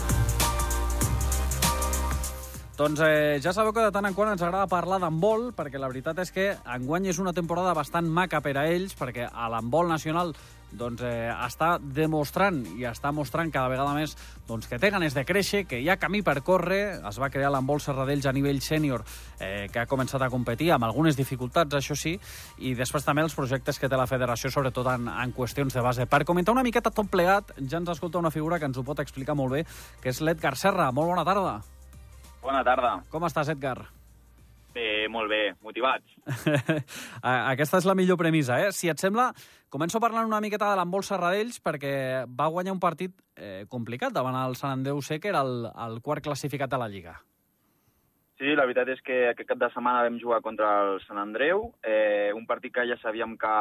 Doncs 2.79 3.01
eh, 3.03 3.39
ja 3.43 3.51
sabeu 3.51 3.74
que 3.75 3.83
de 3.83 3.91
tant 3.91 4.05
en 4.07 4.13
quant 4.15 4.29
ens 4.31 4.39
agrada 4.39 4.69
parlar 4.71 5.01
d'handbol, 5.03 5.50
perquè 5.51 5.75
la 5.81 5.89
veritat 5.91 6.21
és 6.24 6.29
que 6.31 6.45
enguany 6.63 7.09
és 7.12 7.17
una 7.19 7.33
temporada 7.36 7.74
bastant 7.75 8.07
maca 8.07 8.39
per 8.39 8.53
a 8.55 8.69
ells, 8.71 8.93
perquè 8.95 9.25
a 9.27 9.50
l'handbol 9.51 9.89
nacional 9.91 10.29
doncs, 10.71 11.01
eh, 11.03 11.27
està 11.27 11.74
demostrant 11.81 12.62
i 12.77 12.86
està 12.88 13.12
mostrant 13.12 13.50
cada 13.51 13.67
vegada 13.67 13.91
més 13.98 14.13
doncs, 14.48 14.69
que 14.71 14.79
té 14.79 14.93
ganes 14.93 15.12
de 15.12 15.25
créixer, 15.27 15.65
que 15.67 15.81
hi 15.83 15.89
ha 15.91 15.98
camí 16.00 16.21
per 16.24 16.38
córrer. 16.39 17.01
Es 17.09 17.19
va 17.19 17.27
crear 17.33 17.50
l'handbol 17.51 17.81
Serradells 17.83 18.29
a 18.29 18.33
nivell 18.38 18.62
sènior, 18.63 19.03
eh, 19.41 19.67
que 19.74 19.81
ha 19.81 19.89
començat 19.89 20.24
a 20.24 20.29
competir 20.31 20.69
amb 20.71 20.88
algunes 20.88 21.19
dificultats, 21.19 21.75
això 21.75 21.98
sí, 22.00 22.13
i 22.63 22.71
després 22.79 23.03
també 23.03 23.25
els 23.27 23.36
projectes 23.36 23.75
que 23.75 23.89
té 23.89 24.00
la 24.00 24.07
federació, 24.07 24.53
sobretot 24.55 24.88
en, 24.93 25.09
en 25.12 25.33
qüestions 25.36 25.75
de 25.75 25.83
base. 25.83 26.07
Per 26.07 26.24
comentar 26.24 26.55
una 26.55 26.63
miqueta 26.63 26.95
tot 26.95 27.12
plegat, 27.12 27.51
ja 27.59 27.83
ens 27.83 27.91
escolta 27.91 28.24
una 28.24 28.31
figura 28.31 28.55
que 28.55 28.71
ens 28.71 28.79
ho 28.79 28.86
pot 28.88 29.03
explicar 29.03 29.36
molt 29.36 29.57
bé, 29.57 29.65
que 30.00 30.15
és 30.15 30.24
l'Edgar 30.24 30.55
Serra. 30.55 30.93
Molt 30.95 31.12
bona 31.12 31.27
tarda. 31.27 31.57
Bona 32.43 32.63
tarda. 32.63 33.00
Com 33.12 33.25
estàs, 33.27 33.50
Edgar? 33.51 33.77
Bé, 34.74 35.08
molt 35.10 35.31
bé, 35.31 35.55
motivats. 35.65 36.12
Aquesta 37.24 37.79
és 37.81 37.88
la 37.89 37.96
millor 37.98 38.19
premissa, 38.22 38.60
eh? 38.62 38.69
Si 38.75 38.89
et 38.91 39.01
sembla, 39.01 39.31
començo 39.74 40.00
parlant 40.00 40.29
una 40.29 40.41
miqueta 40.43 40.69
de 40.69 40.77
l'embol 40.77 41.03
Serradells 41.03 41.58
perquè 41.65 41.93
va 42.27 42.51
guanyar 42.53 42.75
un 42.75 42.84
partit 42.84 43.15
eh, 43.36 43.65
complicat 43.72 44.13
davant 44.13 44.38
el 44.38 44.55
Sant 44.60 44.77
Andreu 44.77 45.01
C, 45.01 45.17
que 45.19 45.34
era 45.34 45.41
el, 45.41 45.65
el 45.74 46.00
quart 46.05 46.24
classificat 46.24 46.74
a 46.74 46.79
la 46.81 46.88
Lliga. 46.91 47.17
Sí, 48.39 48.53
la 48.55 48.63
veritat 48.69 48.93
és 48.93 49.01
que 49.03 49.17
aquest 49.34 49.50
cap 49.50 49.60
de 49.60 49.67
setmana 49.74 50.05
vam 50.05 50.22
jugar 50.22 50.39
contra 50.46 50.69
el 50.86 51.01
Sant 51.03 51.19
Andreu, 51.19 51.74
eh, 51.84 52.29
un 52.38 52.46
partit 52.48 52.72
que 52.77 52.86
ja 52.88 52.96
sabíem 53.01 53.36
que, 53.41 53.55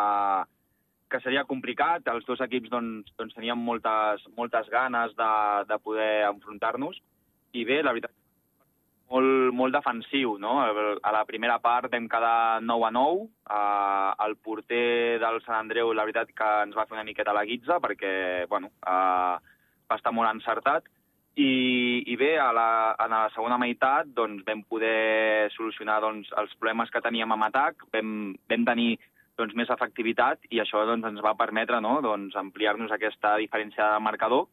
que 1.10 1.22
seria 1.24 1.48
complicat, 1.48 2.06
els 2.12 2.28
dos 2.28 2.44
equips 2.46 2.70
doncs, 2.70 3.10
doncs 3.18 3.34
teníem 3.34 3.58
moltes, 3.58 4.22
moltes 4.36 4.70
ganes 4.70 5.16
de, 5.18 5.32
de 5.72 5.80
poder 5.82 6.12
enfrontar-nos, 6.28 7.00
i 7.58 7.64
bé, 7.66 7.80
la 7.82 7.96
veritat 7.96 8.14
molt, 9.10 9.54
molt 9.56 9.74
defensiu, 9.74 10.36
no? 10.40 10.58
A 10.60 11.12
la 11.14 11.24
primera 11.28 11.58
part 11.64 11.90
vam 11.92 12.08
quedar 12.10 12.60
9 12.62 12.86
a 12.88 12.92
9. 12.94 13.24
Uh, 13.48 14.12
el 14.26 14.36
porter 14.44 15.18
del 15.22 15.40
Sant 15.44 15.56
Andreu, 15.58 15.92
la 15.92 16.04
veritat 16.08 16.32
que 16.36 16.48
ens 16.66 16.76
va 16.76 16.86
fer 16.86 16.98
una 16.98 17.06
miqueta 17.08 17.36
la 17.36 17.46
guitza, 17.48 17.80
perquè, 17.84 18.46
bueno, 18.48 18.72
uh, 18.84 19.36
va 19.88 19.98
estar 19.98 20.12
molt 20.12 20.30
encertat. 20.30 20.88
I, 21.38 22.02
i 22.10 22.16
bé, 22.18 22.32
a 22.42 22.50
la, 22.52 22.70
a 22.98 23.06
la 23.06 23.20
segona 23.30 23.60
meitat 23.62 24.08
doncs, 24.10 24.42
vam 24.46 24.64
poder 24.66 25.48
solucionar 25.54 26.00
doncs, 26.02 26.32
els 26.40 26.54
problemes 26.58 26.90
que 26.90 27.02
teníem 27.04 27.30
amb 27.32 27.46
atac, 27.46 27.86
vam, 27.94 28.32
vam 28.50 28.64
tenir 28.66 28.96
doncs, 29.38 29.54
més 29.54 29.70
efectivitat 29.70 30.42
i 30.50 30.58
això 30.58 30.82
doncs, 30.88 31.06
ens 31.06 31.22
va 31.22 31.36
permetre 31.38 31.78
no, 31.80 32.00
doncs, 32.02 32.34
ampliar-nos 32.34 32.90
aquesta 32.90 33.36
diferència 33.38 33.92
de 33.94 34.02
marcador 34.02 34.48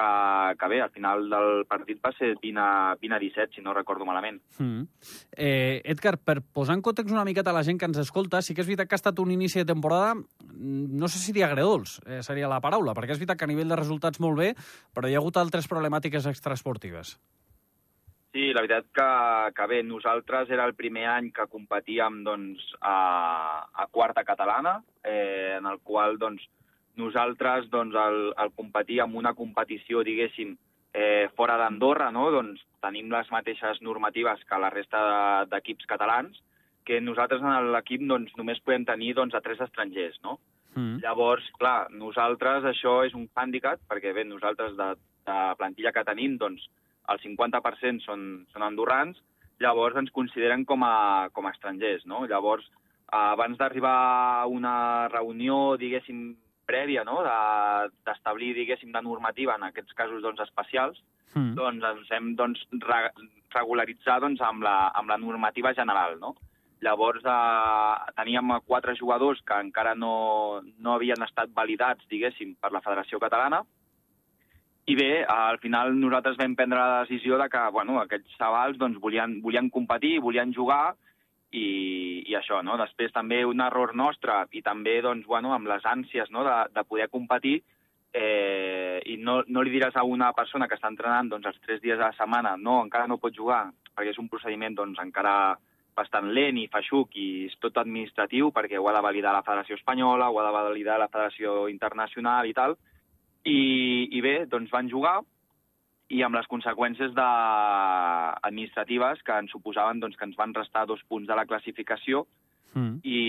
que, 0.00 0.56
que 0.58 0.68
bé, 0.68 0.80
al 0.80 0.90
final 0.94 1.26
del 1.30 1.50
partit 1.68 2.00
va 2.04 2.12
ser 2.16 2.32
20 2.40 2.60
a, 2.60 2.96
20 3.00 3.16
a 3.16 3.20
17, 3.20 3.56
si 3.56 3.64
no 3.64 3.74
recordo 3.76 4.06
malament. 4.08 4.40
Mm. 4.58 4.86
Eh, 5.36 5.82
Edgar, 5.92 6.16
per 6.18 6.40
posar 6.40 6.78
en 6.78 6.84
context 6.86 7.12
una 7.12 7.26
miqueta 7.28 7.52
a 7.52 7.56
la 7.56 7.64
gent 7.66 7.80
que 7.80 7.88
ens 7.90 8.00
escolta, 8.00 8.40
sí 8.42 8.56
que 8.56 8.64
és 8.64 8.70
veritat 8.70 8.88
que 8.88 8.96
ha 8.96 9.02
estat 9.02 9.20
un 9.20 9.34
inici 9.34 9.60
de 9.60 9.68
temporada, 9.68 10.14
no 10.14 11.08
sé 11.08 11.20
si 11.20 11.36
dir 11.36 11.44
eh, 11.44 12.22
seria 12.22 12.48
la 12.48 12.60
paraula, 12.60 12.94
perquè 12.94 13.12
és 13.12 13.20
veritat 13.20 13.38
que 13.38 13.44
a 13.48 13.52
nivell 13.52 13.68
de 13.68 13.78
resultats 13.80 14.20
molt 14.20 14.38
bé, 14.38 14.54
però 14.94 15.08
hi 15.08 15.14
ha 15.14 15.20
hagut 15.20 15.36
altres 15.36 15.68
problemàtiques 15.68 16.26
extraesportives. 16.26 17.18
Sí, 18.30 18.52
la 18.54 18.62
veritat 18.62 18.86
que, 18.94 19.08
que 19.56 19.66
bé, 19.66 19.82
nosaltres 19.82 20.50
era 20.54 20.64
el 20.68 20.76
primer 20.78 21.08
any 21.10 21.32
que 21.34 21.48
competíem 21.50 22.22
doncs, 22.22 22.62
a, 22.80 23.66
a 23.74 23.86
quarta 23.90 24.22
catalana, 24.24 24.78
eh, 25.02 25.56
en 25.58 25.66
el 25.66 25.80
qual 25.82 26.16
doncs, 26.18 26.46
nosaltres 26.98 27.70
doncs, 27.70 27.94
el, 27.94 28.32
el 28.38 28.52
competir 28.56 29.00
en 29.04 29.14
una 29.16 29.34
competició, 29.34 30.02
diguéssim, 30.06 30.56
eh, 30.94 31.28
fora 31.36 31.56
d'Andorra, 31.60 32.10
no? 32.14 32.30
doncs, 32.34 32.62
tenim 32.82 33.10
les 33.12 33.30
mateixes 33.30 33.80
normatives 33.84 34.42
que 34.48 34.58
la 34.58 34.70
resta 34.72 35.02
d'equips 35.50 35.86
de, 35.86 35.90
catalans, 35.92 36.42
que 36.84 37.00
nosaltres 37.00 37.42
en 37.44 37.70
l'equip 37.74 38.02
doncs, 38.08 38.32
només 38.38 38.60
podem 38.64 38.86
tenir 38.88 39.14
doncs, 39.14 39.36
a 39.36 39.42
tres 39.44 39.60
estrangers. 39.60 40.18
No? 40.24 40.38
Mm. 40.74 41.00
Llavors, 41.04 41.46
clar, 41.58 41.90
nosaltres 41.92 42.66
això 42.72 43.00
és 43.06 43.14
un 43.14 43.28
hàndicap, 43.34 43.82
perquè 43.90 44.14
bé, 44.16 44.24
nosaltres 44.26 44.76
de, 44.78 44.92
de 45.28 45.40
plantilla 45.58 45.94
que 45.94 46.06
tenim, 46.08 46.36
doncs, 46.40 46.66
el 47.10 47.18
50% 47.22 48.06
són, 48.06 48.26
són 48.52 48.64
andorrans, 48.66 49.18
llavors 49.60 49.96
ens 49.98 50.12
consideren 50.14 50.64
com 50.64 50.84
a, 50.86 51.28
com 51.34 51.46
a 51.46 51.52
estrangers, 51.54 52.06
no? 52.08 52.24
Llavors, 52.30 52.68
abans 53.12 53.58
d'arribar 53.58 53.96
a 54.42 54.46
una 54.46 55.08
reunió, 55.10 55.76
diguéssim, 55.80 56.30
prèvia, 56.70 57.04
no?, 57.08 57.20
d'establir, 58.06 58.52
de, 58.54 58.62
diguéssim, 58.62 58.92
de 58.94 59.02
normativa 59.04 59.58
en 59.58 59.68
aquests 59.68 59.96
casos 59.98 60.22
doncs, 60.24 60.42
especials, 60.46 61.02
mm. 61.34 61.56
doncs 61.58 61.88
ens 61.90 62.14
hem 62.16 62.32
doncs, 62.38 62.62
re, 62.86 63.02
regularitzar 63.56 64.20
doncs, 64.24 64.40
amb, 64.46 64.64
la, 64.66 64.76
amb 64.94 65.10
la 65.10 65.18
normativa 65.20 65.74
general, 65.76 66.16
no? 66.22 66.36
Llavors, 66.80 67.26
eh, 67.28 68.12
teníem 68.16 68.54
quatre 68.64 68.94
jugadors 68.96 69.42
que 69.44 69.58
encara 69.66 69.92
no, 69.94 70.62
no 70.80 70.94
havien 70.94 71.20
estat 71.26 71.52
validats, 71.52 72.06
diguéssim, 72.08 72.54
per 72.56 72.72
la 72.72 72.80
Federació 72.80 73.20
Catalana, 73.20 73.60
i 74.88 74.96
bé, 74.96 75.10
al 75.28 75.60
final 75.62 75.92
nosaltres 75.94 76.38
vam 76.40 76.56
prendre 76.58 76.80
la 76.80 77.02
decisió 77.04 77.36
de 77.38 77.46
que 77.52 77.60
bueno, 77.74 77.98
aquests 78.00 78.32
xavals 78.38 78.78
doncs, 78.80 78.98
volien, 79.02 79.36
volien 79.44 79.68
competir, 79.70 80.16
volien 80.24 80.54
jugar, 80.56 80.96
i, 81.52 82.22
i 82.30 82.36
això, 82.38 82.60
no? 82.62 82.76
Després 82.78 83.12
també 83.12 83.42
un 83.46 83.60
error 83.64 83.94
nostre 83.98 84.44
i 84.52 84.62
també, 84.62 85.00
doncs, 85.02 85.26
bueno, 85.26 85.52
amb 85.54 85.68
les 85.70 85.84
ànsies 85.86 86.30
no? 86.30 86.44
de, 86.46 86.56
de 86.74 86.84
poder 86.86 87.08
competir 87.10 87.60
eh, 88.12 89.00
i 89.06 89.16
no, 89.18 89.40
no 89.48 89.62
li 89.62 89.72
diràs 89.74 89.96
a 89.96 90.04
una 90.06 90.32
persona 90.36 90.68
que 90.68 90.78
està 90.78 90.90
entrenant 90.90 91.30
doncs, 91.30 91.50
els 91.50 91.60
tres 91.66 91.80
dies 91.82 91.98
a 91.98 92.10
la 92.10 92.18
setmana 92.18 92.56
no, 92.56 92.80
encara 92.84 93.08
no 93.10 93.18
pot 93.22 93.34
jugar, 93.34 93.64
perquè 93.94 94.14
és 94.14 94.22
un 94.22 94.30
procediment 94.30 94.78
doncs, 94.78 95.00
encara 95.02 95.56
bastant 95.96 96.30
lent 96.32 96.58
i 96.58 96.68
feixuc 96.72 97.16
i 97.18 97.26
és 97.48 97.56
tot 97.60 97.76
administratiu 97.82 98.52
perquè 98.54 98.78
ho 98.78 98.86
ha 98.88 98.94
de 98.96 99.02
validar 99.04 99.34
la 99.34 99.44
Federació 99.46 99.76
Espanyola, 99.78 100.30
ho 100.30 100.38
ha 100.38 100.46
de 100.46 100.54
validar 100.70 101.00
la 101.02 101.10
Federació 101.10 101.66
Internacional 101.68 102.46
i 102.46 102.54
tal, 102.56 102.76
i, 103.44 104.08
i 104.16 104.22
bé, 104.24 104.44
doncs 104.46 104.70
van 104.72 104.88
jugar 104.90 105.18
i 106.10 106.22
amb 106.26 106.34
les 106.34 106.48
conseqüències 106.50 107.14
de... 107.14 107.30
administratives 108.48 109.22
que 109.26 109.36
ens 109.42 109.52
suposaven 109.54 110.00
doncs, 110.02 110.18
que 110.18 110.26
ens 110.26 110.38
van 110.38 110.54
restar 110.56 110.86
dos 110.86 111.02
punts 111.08 111.28
de 111.28 111.36
la 111.38 111.46
classificació 111.46 112.24
mm. 112.74 112.98
i, 113.06 113.20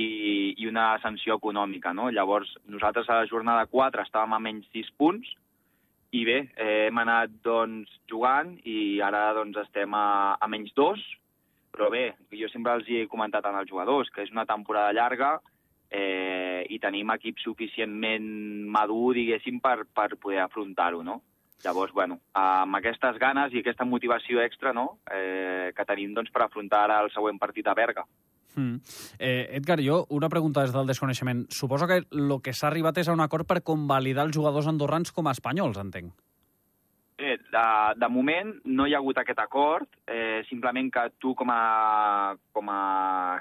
i 0.58 0.68
una 0.70 0.96
sanció 1.04 1.38
econòmica. 1.38 1.94
No? 1.94 2.10
Llavors, 2.10 2.56
nosaltres 2.66 3.10
a 3.10 3.22
la 3.22 3.30
jornada 3.30 3.68
4 3.70 4.06
estàvem 4.08 4.34
a 4.38 4.42
menys 4.42 4.68
6 4.74 4.92
punts 4.98 5.36
i 6.12 6.26
bé, 6.28 6.40
eh, 6.58 6.88
hem 6.90 6.98
anat 7.00 7.38
doncs, 7.46 7.92
jugant 8.12 8.58
i 8.68 9.00
ara 9.06 9.30
doncs, 9.38 9.62
estem 9.62 9.94
a, 9.96 10.36
a 10.36 10.50
menys 10.52 10.74
2, 10.76 11.06
però 11.72 11.88
bé, 11.94 12.10
jo 12.36 12.50
sempre 12.52 12.74
els 12.76 12.90
he 12.90 13.06
comentat 13.08 13.46
als 13.48 13.70
jugadors 13.70 14.10
que 14.12 14.26
és 14.26 14.34
una 14.34 14.48
temporada 14.50 14.92
llarga, 14.98 15.38
eh, 15.92 16.66
i 16.68 16.80
tenim 16.84 17.14
equip 17.14 17.40
suficientment 17.44 18.28
madur, 18.72 19.14
diguéssim, 19.16 19.60
per, 19.64 19.86
per 19.88 20.16
poder 20.18 20.42
afrontar-ho, 20.44 21.04
no? 21.04 21.22
Llavors, 21.64 21.94
bueno, 21.94 22.20
amb 22.38 22.80
aquestes 22.80 23.20
ganes 23.22 23.54
i 23.54 23.62
aquesta 23.62 23.86
motivació 23.86 24.42
extra 24.42 24.74
no? 24.74 25.00
eh, 25.14 25.72
que 25.76 25.86
tenim 25.86 26.16
doncs, 26.18 26.32
per 26.34 26.46
afrontar 26.46 26.86
ara 26.88 27.02
el 27.06 27.12
següent 27.14 27.40
partit 27.42 27.68
a 27.68 27.76
Berga. 27.78 28.06
Mm. 28.56 28.82
Eh, 29.20 29.48
Edgar, 29.58 29.80
jo 29.84 30.06
una 30.10 30.30
pregunta 30.30 30.66
des 30.66 30.74
del 30.74 30.88
desconeixement. 30.88 31.46
Suposo 31.50 31.88
que 31.88 32.02
el 32.04 32.36
que 32.44 32.54
s'ha 32.54 32.68
arribat 32.68 32.98
és 32.98 33.08
a 33.08 33.16
un 33.16 33.24
acord 33.24 33.48
per 33.48 33.64
convalidar 33.64 34.28
els 34.28 34.36
jugadors 34.36 34.68
andorrans 34.68 35.14
com 35.16 35.28
a 35.28 35.36
espanyols, 35.38 35.80
entenc. 35.80 36.14
De, 37.52 37.64
de 38.00 38.08
moment 38.08 38.54
no 38.64 38.86
hi 38.88 38.94
ha 38.96 39.00
hagut 39.02 39.18
aquest 39.20 39.40
acord, 39.44 39.90
eh, 40.08 40.40
simplement 40.48 40.88
que 40.94 41.04
tu 41.20 41.34
com 41.36 41.50
a, 41.52 42.36
com 42.56 42.70
a 42.72 42.82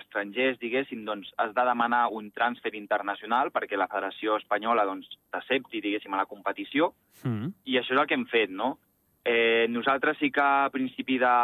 estrangers, 0.01 0.59
diguéssim, 0.59 1.05
doncs, 1.07 1.31
has 1.39 1.55
de 1.55 1.65
demanar 1.69 2.09
un 2.19 2.33
transfer 2.35 2.75
internacional 2.75 3.53
perquè 3.55 3.79
la 3.79 3.87
Federació 3.93 4.41
Espanyola 4.41 4.87
doncs, 4.89 5.13
t'accepti, 5.31 5.83
diguéssim, 5.85 6.17
a 6.17 6.25
la 6.25 6.31
competició, 6.31 6.91
mm. 7.23 7.53
i 7.71 7.79
això 7.79 7.95
és 7.95 8.01
el 8.03 8.09
que 8.11 8.19
hem 8.19 8.27
fet, 8.33 8.51
no? 8.51 8.79
Eh, 9.23 9.69
nosaltres 9.69 10.17
sí 10.19 10.31
que 10.33 10.43
a 10.43 10.71
principi 10.73 11.19
de, 11.21 11.37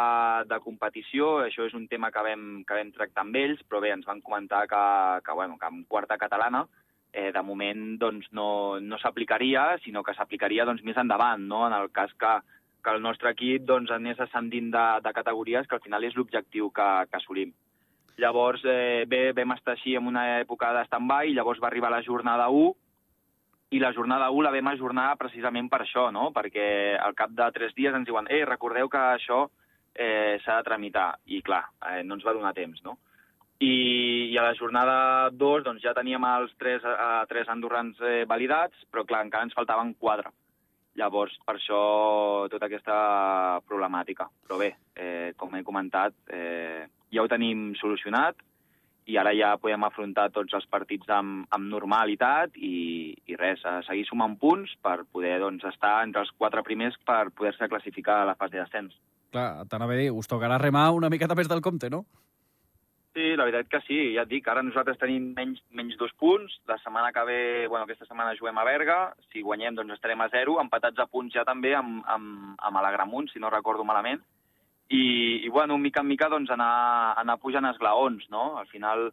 de 0.49 0.59
competició, 0.65 1.37
això 1.45 1.69
és 1.69 1.77
un 1.77 1.85
tema 1.87 2.09
que 2.11 2.25
vam, 2.25 2.43
que 2.67 2.81
vam 2.81 2.91
tractar 2.91 3.23
amb 3.23 3.37
ells, 3.37 3.63
però 3.63 3.79
bé, 3.83 3.93
ens 3.95 4.07
van 4.09 4.19
comentar 4.25 4.65
que, 4.67 4.83
que, 5.23 5.39
bueno, 5.39 5.55
que 5.61 5.69
amb 5.69 5.87
quarta 5.87 6.17
catalana 6.17 6.65
eh, 7.13 7.31
de 7.31 7.43
moment 7.45 7.95
doncs, 8.01 8.27
no, 8.35 8.79
no 8.81 8.99
s'aplicaria, 8.99 9.77
sinó 9.85 10.03
que 10.03 10.17
s'aplicaria 10.17 10.65
doncs, 10.65 10.83
més 10.83 10.97
endavant, 10.97 11.47
no? 11.47 11.63
en 11.69 11.77
el 11.77 11.91
cas 11.93 12.11
que, 12.19 12.33
que 12.87 12.95
el 12.95 13.01
nostre 13.03 13.33
equip 13.35 13.65
doncs, 13.67 13.91
anés 13.91 14.19
ascendint 14.23 14.71
de, 14.71 14.87
de 15.03 15.11
categories, 15.11 15.67
que 15.67 15.75
al 15.75 15.83
final 15.83 16.05
és 16.07 16.15
l'objectiu 16.15 16.69
que, 16.71 16.85
que 17.11 17.19
assolim. 17.19 17.51
Llavors, 18.17 18.63
eh, 18.63 19.03
bé, 19.11 19.33
vam 19.35 19.51
estar 19.57 19.75
així 19.75 19.97
en 19.99 20.07
una 20.07 20.23
època 20.39 20.71
de 20.73 20.85
stand-by, 20.87 21.33
llavors 21.35 21.59
va 21.61 21.67
arribar 21.67 21.91
la 21.91 22.03
jornada 22.05 22.47
1, 22.49 22.71
i 23.75 23.81
la 23.83 23.91
jornada 23.91 24.29
1 24.31 24.45
la 24.45 24.53
vam 24.55 24.71
ajornar 24.71 25.09
precisament 25.19 25.67
per 25.67 25.81
això, 25.83 26.07
no? 26.15 26.29
perquè 26.31 26.95
al 26.95 27.17
cap 27.19 27.35
de 27.35 27.49
tres 27.51 27.75
dies 27.75 27.93
ens 27.93 28.07
diuen 28.07 28.31
«Ei, 28.31 28.45
recordeu 28.47 28.87
que 28.87 29.03
això 29.17 29.43
eh, 29.91 30.39
s'ha 30.45 30.61
de 30.61 30.69
tramitar». 30.69 31.09
I 31.27 31.43
clar, 31.43 31.65
eh, 31.91 32.01
no 32.07 32.15
ens 32.15 32.23
va 32.23 32.37
donar 32.37 32.55
temps, 32.55 32.79
no? 32.87 32.95
I, 33.59 34.31
i 34.31 34.37
a 34.37 34.45
la 34.45 34.55
jornada 34.55 34.97
2 35.35 35.67
doncs, 35.67 35.83
ja 35.83 35.95
teníem 35.97 36.23
els 36.31 36.55
tres, 36.61 36.85
eh, 36.87 37.23
tres 37.27 37.51
andorrans 37.51 37.99
eh, 37.99 38.23
validats, 38.29 38.87
però 38.87 39.03
clar, 39.03 39.25
encara 39.27 39.49
ens 39.49 39.57
faltaven 39.57 39.97
quatre. 39.99 40.31
Llavors, 40.97 41.35
per 41.45 41.55
això, 41.57 41.79
tota 42.49 42.65
aquesta 42.65 42.97
problemàtica. 43.69 44.25
Però 44.47 44.57
bé, 44.57 44.73
eh, 44.97 45.33
com 45.37 45.53
he 45.55 45.63
comentat, 45.63 46.15
eh, 46.33 46.87
ja 47.13 47.23
ho 47.23 47.29
tenim 47.29 47.73
solucionat 47.77 48.41
i 49.07 49.15
ara 49.15 49.31
ja 49.35 49.53
podem 49.61 49.85
afrontar 49.87 50.27
tots 50.35 50.53
els 50.57 50.65
partits 50.67 51.07
amb, 51.13 51.45
amb 51.55 51.69
normalitat 51.71 52.57
i, 52.59 53.15
i 53.25 53.37
res, 53.39 53.63
a 53.63 53.79
seguir 53.87 54.03
sumant 54.09 54.35
punts 54.41 54.73
per 54.83 55.05
poder 55.05 55.37
doncs, 55.39 55.63
estar 55.69 56.01
entre 56.03 56.25
els 56.25 56.33
quatre 56.37 56.63
primers 56.67 56.97
per 57.07 57.29
poder-se 57.31 57.69
classificar 57.71 58.21
a 58.21 58.29
la 58.31 58.35
fase 58.35 58.59
d'ascens. 58.59 58.97
Clar, 59.31 59.63
t'anava 59.71 59.95
a 59.95 59.99
dir, 60.01 60.09
us 60.11 60.27
tocarà 60.27 60.59
remar 60.59 60.89
una 60.95 61.11
miqueta 61.13 61.35
més 61.39 61.47
del 61.47 61.63
compte, 61.63 61.89
no? 61.93 62.03
Sí, 63.17 63.31
la 63.33 63.47
veritat 63.47 63.65
que 63.71 63.79
sí, 63.81 63.95
ja 64.13 64.27
et 64.27 64.29
dic, 64.29 64.45
ara 64.45 64.61
nosaltres 64.61 64.99
tenim 65.01 65.31
menys, 65.33 65.63
menys 65.73 65.95
dos 65.97 66.11
punts, 66.21 66.53
la 66.69 66.75
setmana 66.77 67.09
que 67.15 67.23
ve, 67.25 67.39
bueno, 67.65 67.87
aquesta 67.87 68.05
setmana 68.05 68.35
juguem 68.37 68.59
a 68.61 68.65
Berga, 68.67 68.97
si 69.31 69.41
guanyem 69.41 69.73
doncs 69.73 69.95
estarem 69.95 70.21
a 70.21 70.27
zero, 70.29 70.59
empatats 70.61 71.01
a 71.01 71.07
punts 71.09 71.33
ja 71.33 71.41
també 71.47 71.71
amb, 71.73 72.03
amb, 72.13 72.51
amb 72.61 72.77
Alegramunt, 72.77 73.31
si 73.33 73.41
no 73.41 73.49
recordo 73.49 73.87
malament, 73.89 74.21
i, 74.93 75.01
i 75.41 75.49
bueno, 75.49 75.79
mica 75.81 76.05
en 76.05 76.11
mica 76.11 76.29
doncs 76.29 76.53
anar, 76.53 77.17
anar 77.17 77.39
pujant 77.41 77.65
esglaons, 77.71 78.29
no? 78.29 78.45
Al 78.61 78.69
final 78.69 79.07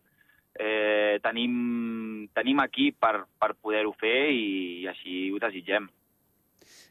eh, 0.52 1.16
tenim, 1.24 2.28
tenim 2.36 2.60
aquí 2.60 2.92
per, 2.92 3.22
per 3.40 3.54
poder-ho 3.56 3.96
fer 4.04 4.18
i, 4.36 4.46
i 4.84 4.88
així 4.92 5.30
ho 5.32 5.40
desitgem. 5.48 5.88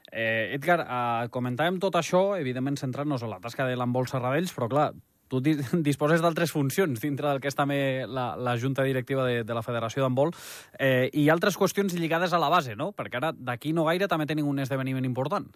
Eh, 0.09 0.49
Edgar, 0.57 0.81
eh, 0.81 1.29
comentàvem 1.29 1.77
tot 1.77 2.01
això, 2.01 2.31
evidentment 2.41 2.81
centrant-nos 2.81 3.21
en 3.21 3.37
la 3.37 3.43
tasca 3.45 3.69
de 3.69 3.77
l'embol 3.77 4.09
Serradells, 4.09 4.57
però 4.57 4.73
clar, 4.73 4.93
tu 5.29 5.41
disposes 5.89 6.23
d'altres 6.23 6.51
funcions 6.51 7.01
dintre 7.01 7.29
del 7.29 7.41
que 7.41 7.51
és 7.51 7.57
també 7.57 8.05
la, 8.07 8.33
la 8.37 8.55
Junta 8.57 8.85
Directiva 8.87 9.27
de, 9.27 9.43
de 9.43 9.57
la 9.57 9.65
Federació 9.65 10.03
d'Handbol 10.03 10.33
eh, 10.79 11.09
i 11.13 11.29
altres 11.29 11.57
qüestions 11.59 11.95
lligades 11.97 12.33
a 12.33 12.41
la 12.41 12.51
base, 12.53 12.75
no? 12.75 12.91
Perquè 12.97 13.21
ara, 13.21 13.33
d'aquí 13.33 13.73
no 13.73 13.87
gaire, 13.89 14.09
també 14.11 14.27
tenim 14.29 14.49
un 14.49 14.59
esdeveniment 14.63 15.05
important. 15.07 15.47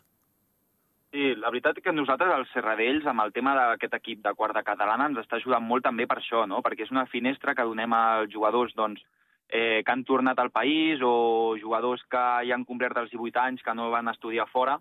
Sí, 1.12 1.30
la 1.40 1.50
veritat 1.50 1.80
que 1.82 1.94
nosaltres, 1.96 2.34
els 2.36 2.50
Serradells, 2.52 3.06
amb 3.08 3.24
el 3.24 3.32
tema 3.34 3.54
d'aquest 3.56 3.94
equip 3.96 4.20
de 4.26 4.34
quarta 4.36 4.62
catalana, 4.68 5.08
ens 5.08 5.22
està 5.22 5.40
ajudant 5.40 5.64
molt 5.64 5.86
també 5.88 6.06
per 6.06 6.20
això, 6.20 6.44
no? 6.46 6.60
perquè 6.62 6.84
és 6.84 6.92
una 6.92 7.08
finestra 7.08 7.56
que 7.56 7.66
donem 7.66 7.96
als 7.96 8.34
jugadors 8.34 8.76
doncs, 8.76 9.02
eh, 9.48 9.84
que 9.86 9.92
han 9.92 10.04
tornat 10.04 10.40
al 10.40 10.52
país 10.52 11.00
o 11.02 11.56
jugadors 11.62 12.04
que 12.12 12.24
ja 12.50 12.56
han 12.56 12.68
complert 12.68 13.00
els 13.00 13.10
18 13.14 13.40
anys, 13.40 13.64
que 13.64 13.74
no 13.74 13.90
van 13.90 14.12
estudiar 14.12 14.50
fora 14.52 14.78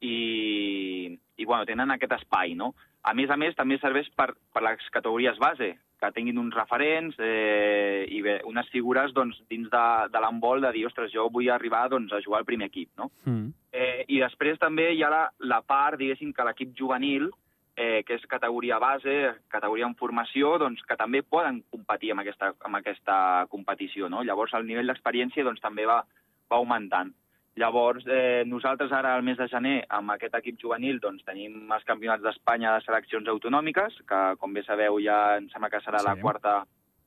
i, 0.00 1.14
i 1.36 1.44
bueno, 1.44 1.64
tenen 1.64 1.94
aquest 1.94 2.18
espai. 2.18 2.56
No? 2.58 2.74
A 3.08 3.14
més 3.16 3.30
a 3.32 3.38
més, 3.40 3.56
també 3.56 3.78
serveix 3.80 4.08
per, 4.16 4.34
per 4.52 4.62
les 4.66 4.88
categories 4.92 5.38
base, 5.40 5.72
que 5.98 6.10
tinguin 6.14 6.38
uns 6.38 6.54
referents 6.54 7.16
eh, 7.24 8.04
i 8.14 8.20
bé, 8.22 8.36
unes 8.46 8.68
figures 8.70 9.14
doncs, 9.16 9.40
dins 9.50 9.66
de, 9.72 9.84
de 10.12 10.22
l'embol 10.22 10.62
de 10.62 10.70
dir, 10.76 10.84
ostres, 10.86 11.10
jo 11.14 11.26
vull 11.32 11.48
arribar 11.50 11.88
doncs, 11.90 12.12
a 12.12 12.22
jugar 12.22 12.42
al 12.42 12.48
primer 12.48 12.68
equip. 12.68 12.90
No? 13.00 13.10
Mm. 13.24 13.50
Eh, 13.72 14.04
I 14.14 14.20
després 14.22 14.60
també 14.60 14.90
hi 14.92 15.02
ha 15.02 15.10
la, 15.12 15.24
la 15.40 15.62
part, 15.66 15.98
diguéssim, 15.98 16.34
que 16.36 16.46
l'equip 16.46 16.76
juvenil, 16.78 17.30
eh, 17.78 18.02
que 18.06 18.18
és 18.18 18.26
categoria 18.30 18.78
base, 18.82 19.16
categoria 19.50 19.88
en 19.88 19.96
formació, 19.98 20.56
doncs, 20.60 20.84
que 20.86 20.98
també 20.98 21.22
poden 21.22 21.62
competir 21.70 22.12
amb 22.12 22.24
aquesta, 22.24 22.52
amb 22.66 22.80
aquesta 22.80 23.46
competició. 23.50 24.10
No? 24.12 24.22
Llavors 24.26 24.54
el 24.58 24.66
nivell 24.68 24.90
d'experiència 24.90 25.46
doncs, 25.46 25.62
també 25.64 25.86
va, 25.88 26.02
va 26.50 26.60
augmentant. 26.60 27.14
Llavors, 27.58 28.04
eh, 28.06 28.44
nosaltres 28.46 28.92
ara, 28.94 29.14
al 29.16 29.24
mes 29.26 29.38
de 29.38 29.48
gener, 29.50 29.80
amb 29.90 30.12
aquest 30.14 30.34
equip 30.38 30.60
juvenil, 30.62 31.00
doncs, 31.02 31.24
tenim 31.26 31.72
els 31.74 31.86
campionats 31.88 32.22
d'Espanya 32.22 32.76
de 32.76 32.84
seleccions 32.84 33.28
autonòmiques, 33.32 33.96
que, 34.08 34.20
com 34.38 34.54
bé 34.54 34.62
sabeu, 34.66 35.00
ja 35.02 35.36
em 35.38 35.48
sembla 35.50 35.70
que 35.72 35.82
serà 35.82 35.98
Sí. 35.98 36.06
la, 36.06 36.16
quarta, 36.22 36.54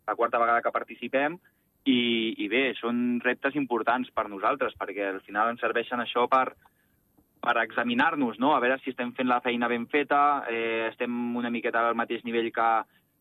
la 0.08 0.15
quarta 0.15 0.39
vegada 0.39 0.62
que 0.62 0.75
participem, 0.75 1.38
i, 1.86 2.36
i 2.38 2.48
bé, 2.51 2.74
són 2.77 3.22
reptes 3.24 3.55
importants 3.55 4.12
per 4.13 4.27
nosaltres, 4.29 4.75
perquè 4.77 5.08
al 5.10 5.22
final 5.25 5.50
ens 5.50 5.62
serveixen 5.63 6.03
això 6.03 6.27
per, 6.29 6.53
per 7.41 7.55
examinar-nos, 7.63 8.38
no? 8.39 8.53
a 8.53 8.60
veure 8.60 8.77
si 8.84 8.91
estem 8.91 9.13
fent 9.17 9.29
la 9.29 9.41
feina 9.41 9.70
ben 9.72 9.88
feta, 9.88 10.43
eh, 10.50 10.89
estem 10.91 11.38
una 11.38 11.50
miqueta 11.50 11.88
al 11.88 11.96
mateix 11.98 12.25
nivell 12.27 12.51
que, 12.53 12.70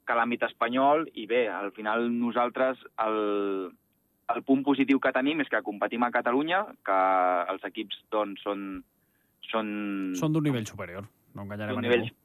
que 0.07 0.19
l'àmbit 0.19 0.43
espanyol, 0.51 1.07
i 1.15 1.27
bé, 1.31 1.47
al 1.49 1.71
final 1.73 2.11
nosaltres 2.13 2.83
el, 3.07 3.71
el 4.35 4.43
punt 4.47 4.63
positiu 4.67 5.01
que 5.03 5.13
tenim 5.13 5.41
és 5.43 5.49
que 5.51 5.63
competim 5.67 6.03
a 6.07 6.11
Catalunya, 6.15 6.65
que 6.87 6.99
els 7.53 7.65
equips 7.71 8.03
doncs, 8.13 8.43
són... 8.47 8.65
Són, 9.51 9.71
Són 10.15 10.35
d'un 10.35 10.45
nivell 10.47 10.67
superior, 10.69 11.07
no 11.35 11.43
enganyarem 11.47 11.79
a 11.79 11.83
nivell... 11.83 12.05
ningú. 12.07 12.17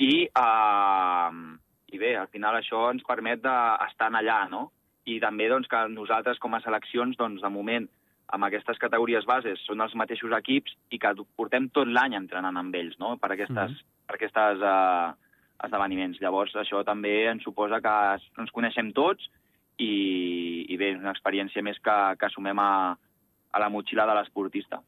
I, 0.00 0.28
uh, 0.38 1.30
I 1.92 1.98
bé, 1.98 2.12
al 2.16 2.28
final 2.32 2.56
això 2.56 2.86
ens 2.92 3.02
permet 3.06 3.42
d'estar 3.42 4.10
allà, 4.14 4.44
no? 4.52 4.68
I 5.10 5.18
també 5.20 5.48
doncs, 5.50 5.66
que 5.68 5.80
nosaltres 5.92 6.38
com 6.38 6.54
a 6.54 6.60
seleccions, 6.62 7.18
doncs, 7.18 7.42
de 7.42 7.50
moment, 7.50 7.88
amb 8.30 8.46
aquestes 8.46 8.78
categories 8.78 9.26
bases, 9.26 9.58
són 9.66 9.82
els 9.82 9.96
mateixos 9.98 10.32
equips 10.38 10.76
i 10.94 11.00
que 11.02 11.10
portem 11.36 11.66
tot 11.74 11.90
l'any 11.90 12.14
entrenant 12.14 12.60
amb 12.60 12.76
ells, 12.78 12.94
no?, 13.02 13.16
per 13.18 13.32
aquestes, 13.34 13.74
Mhm. 13.74 13.90
per 14.06 14.16
aquestes 14.16 14.62
uh, 14.62 15.10
esdeveniments. 15.66 16.20
Llavors, 16.22 16.54
això 16.54 16.84
també 16.84 17.26
ens 17.26 17.42
suposa 17.42 17.80
que 17.82 17.96
ens 18.38 18.54
coneixem 18.54 18.92
tots 18.92 19.26
i, 19.80 20.66
i 20.68 20.76
bé, 20.80 20.92
una 20.98 21.14
experiència 21.14 21.64
més 21.64 21.80
que, 21.82 21.96
que 22.20 22.28
assumem 22.28 22.58
a, 22.60 22.70
a 23.50 23.62
la 23.62 23.70
motxilla 23.72 24.06
de 24.08 24.16
l'esportista. 24.18 24.80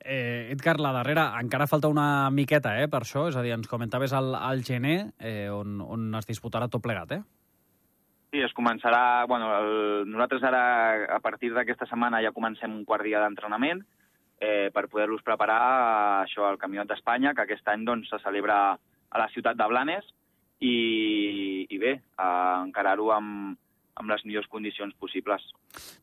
Eh, 0.00 0.48
Edgar, 0.54 0.78
la 0.80 0.94
darrera, 0.96 1.26
encara 1.42 1.68
falta 1.68 1.90
una 1.92 2.30
miqueta 2.32 2.72
eh, 2.80 2.88
per 2.88 3.02
això, 3.02 3.26
és 3.28 3.36
a 3.36 3.42
dir, 3.44 3.52
ens 3.52 3.68
comentaves 3.68 4.14
al, 4.16 4.32
al 4.38 4.64
gener, 4.64 5.12
eh, 5.18 5.50
on, 5.52 5.80
on 5.84 6.08
es 6.16 6.28
disputarà 6.30 6.70
tot 6.72 6.82
plegat, 6.84 7.18
eh? 7.18 7.20
Sí, 8.30 8.40
es 8.46 8.54
començarà... 8.56 9.26
Bueno, 9.28 9.50
el, 9.58 10.06
nosaltres 10.08 10.46
ara, 10.46 10.62
a 11.16 11.18
partir 11.20 11.50
d'aquesta 11.52 11.88
setmana, 11.90 12.22
ja 12.24 12.32
comencem 12.32 12.72
un 12.72 12.86
quart 12.88 13.04
dia 13.04 13.20
d'entrenament 13.20 13.82
eh, 14.40 14.70
per 14.72 14.86
poder-los 14.88 15.26
preparar 15.26 15.60
a 15.60 16.22
això 16.22 16.46
al 16.46 16.60
Campionat 16.62 16.88
d'Espanya, 16.88 17.34
que 17.34 17.44
aquest 17.44 17.68
any 17.68 17.84
doncs, 17.84 18.08
se 18.08 18.22
celebra 18.22 18.60
a 18.78 19.20
la 19.20 19.28
ciutat 19.34 19.58
de 19.58 19.66
Blanes, 19.68 20.06
i, 20.60 21.66
i 21.68 21.80
bé, 21.82 21.98
encarar-ho 22.20 23.10
amb, 23.16 23.58
amb 24.00 24.10
les 24.10 24.24
millors 24.24 24.48
condicions 24.50 24.94
possibles. 24.98 25.44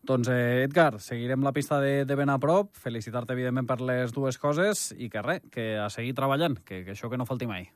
Doncs, 0.05 0.29
eh, 0.29 0.63
Edgar, 0.67 1.01
seguirem 1.03 1.43
la 1.43 1.53
pista 1.55 1.81
de, 1.83 2.05
de 2.05 2.17
ben 2.19 2.29
a 2.29 2.37
prop, 2.39 2.71
felicitar-te, 2.77 3.33
evidentment, 3.33 3.67
per 3.67 3.81
les 3.81 4.13
dues 4.15 4.37
coses, 4.41 4.91
i 4.97 5.09
que 5.13 5.25
res, 5.25 5.43
que 5.53 5.73
a 5.81 5.89
seguir 5.93 6.15
treballant, 6.17 6.59
que, 6.63 6.83
que 6.85 6.95
això 6.95 7.09
que 7.11 7.19
no 7.19 7.27
falti 7.29 7.49
mai. 7.49 7.67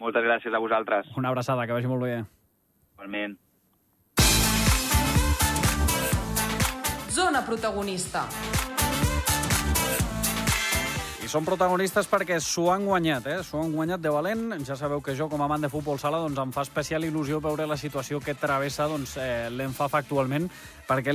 Moltes 0.00 0.24
gràcies 0.24 0.54
a 0.54 0.60
vosaltres. 0.62 1.10
Una 1.20 1.32
abraçada, 1.32 1.66
que 1.66 1.76
vagi 1.76 1.90
molt 1.90 2.06
bé. 2.06 2.18
Igualment. 2.94 3.36
Zona 7.10 7.42
protagonista. 7.44 8.24
Són 11.30 11.44
protagonistes 11.46 12.08
perquè 12.10 12.40
s'ho 12.42 12.64
han 12.72 12.82
guanyat, 12.88 13.26
eh? 13.30 13.36
S'ho 13.46 13.60
han 13.60 13.70
guanyat 13.70 14.00
de 14.02 14.10
valent. 14.10 14.48
Ja 14.66 14.74
sabeu 14.74 14.98
que 14.98 15.14
jo, 15.14 15.28
com 15.30 15.38
a 15.38 15.46
amant 15.46 15.62
de 15.62 15.68
futbol 15.70 16.00
sala, 16.02 16.18
doncs 16.18 16.40
em 16.42 16.50
fa 16.50 16.64
especial 16.66 17.06
il·lusió 17.06 17.38
veure 17.44 17.68
la 17.70 17.76
situació 17.78 18.18
que 18.18 18.34
travessa 18.34 18.88
doncs, 18.90 19.12
eh, 19.14 19.46
l'ENFAF 19.54 19.94
actualment, 20.00 20.48
perquè 20.88 21.06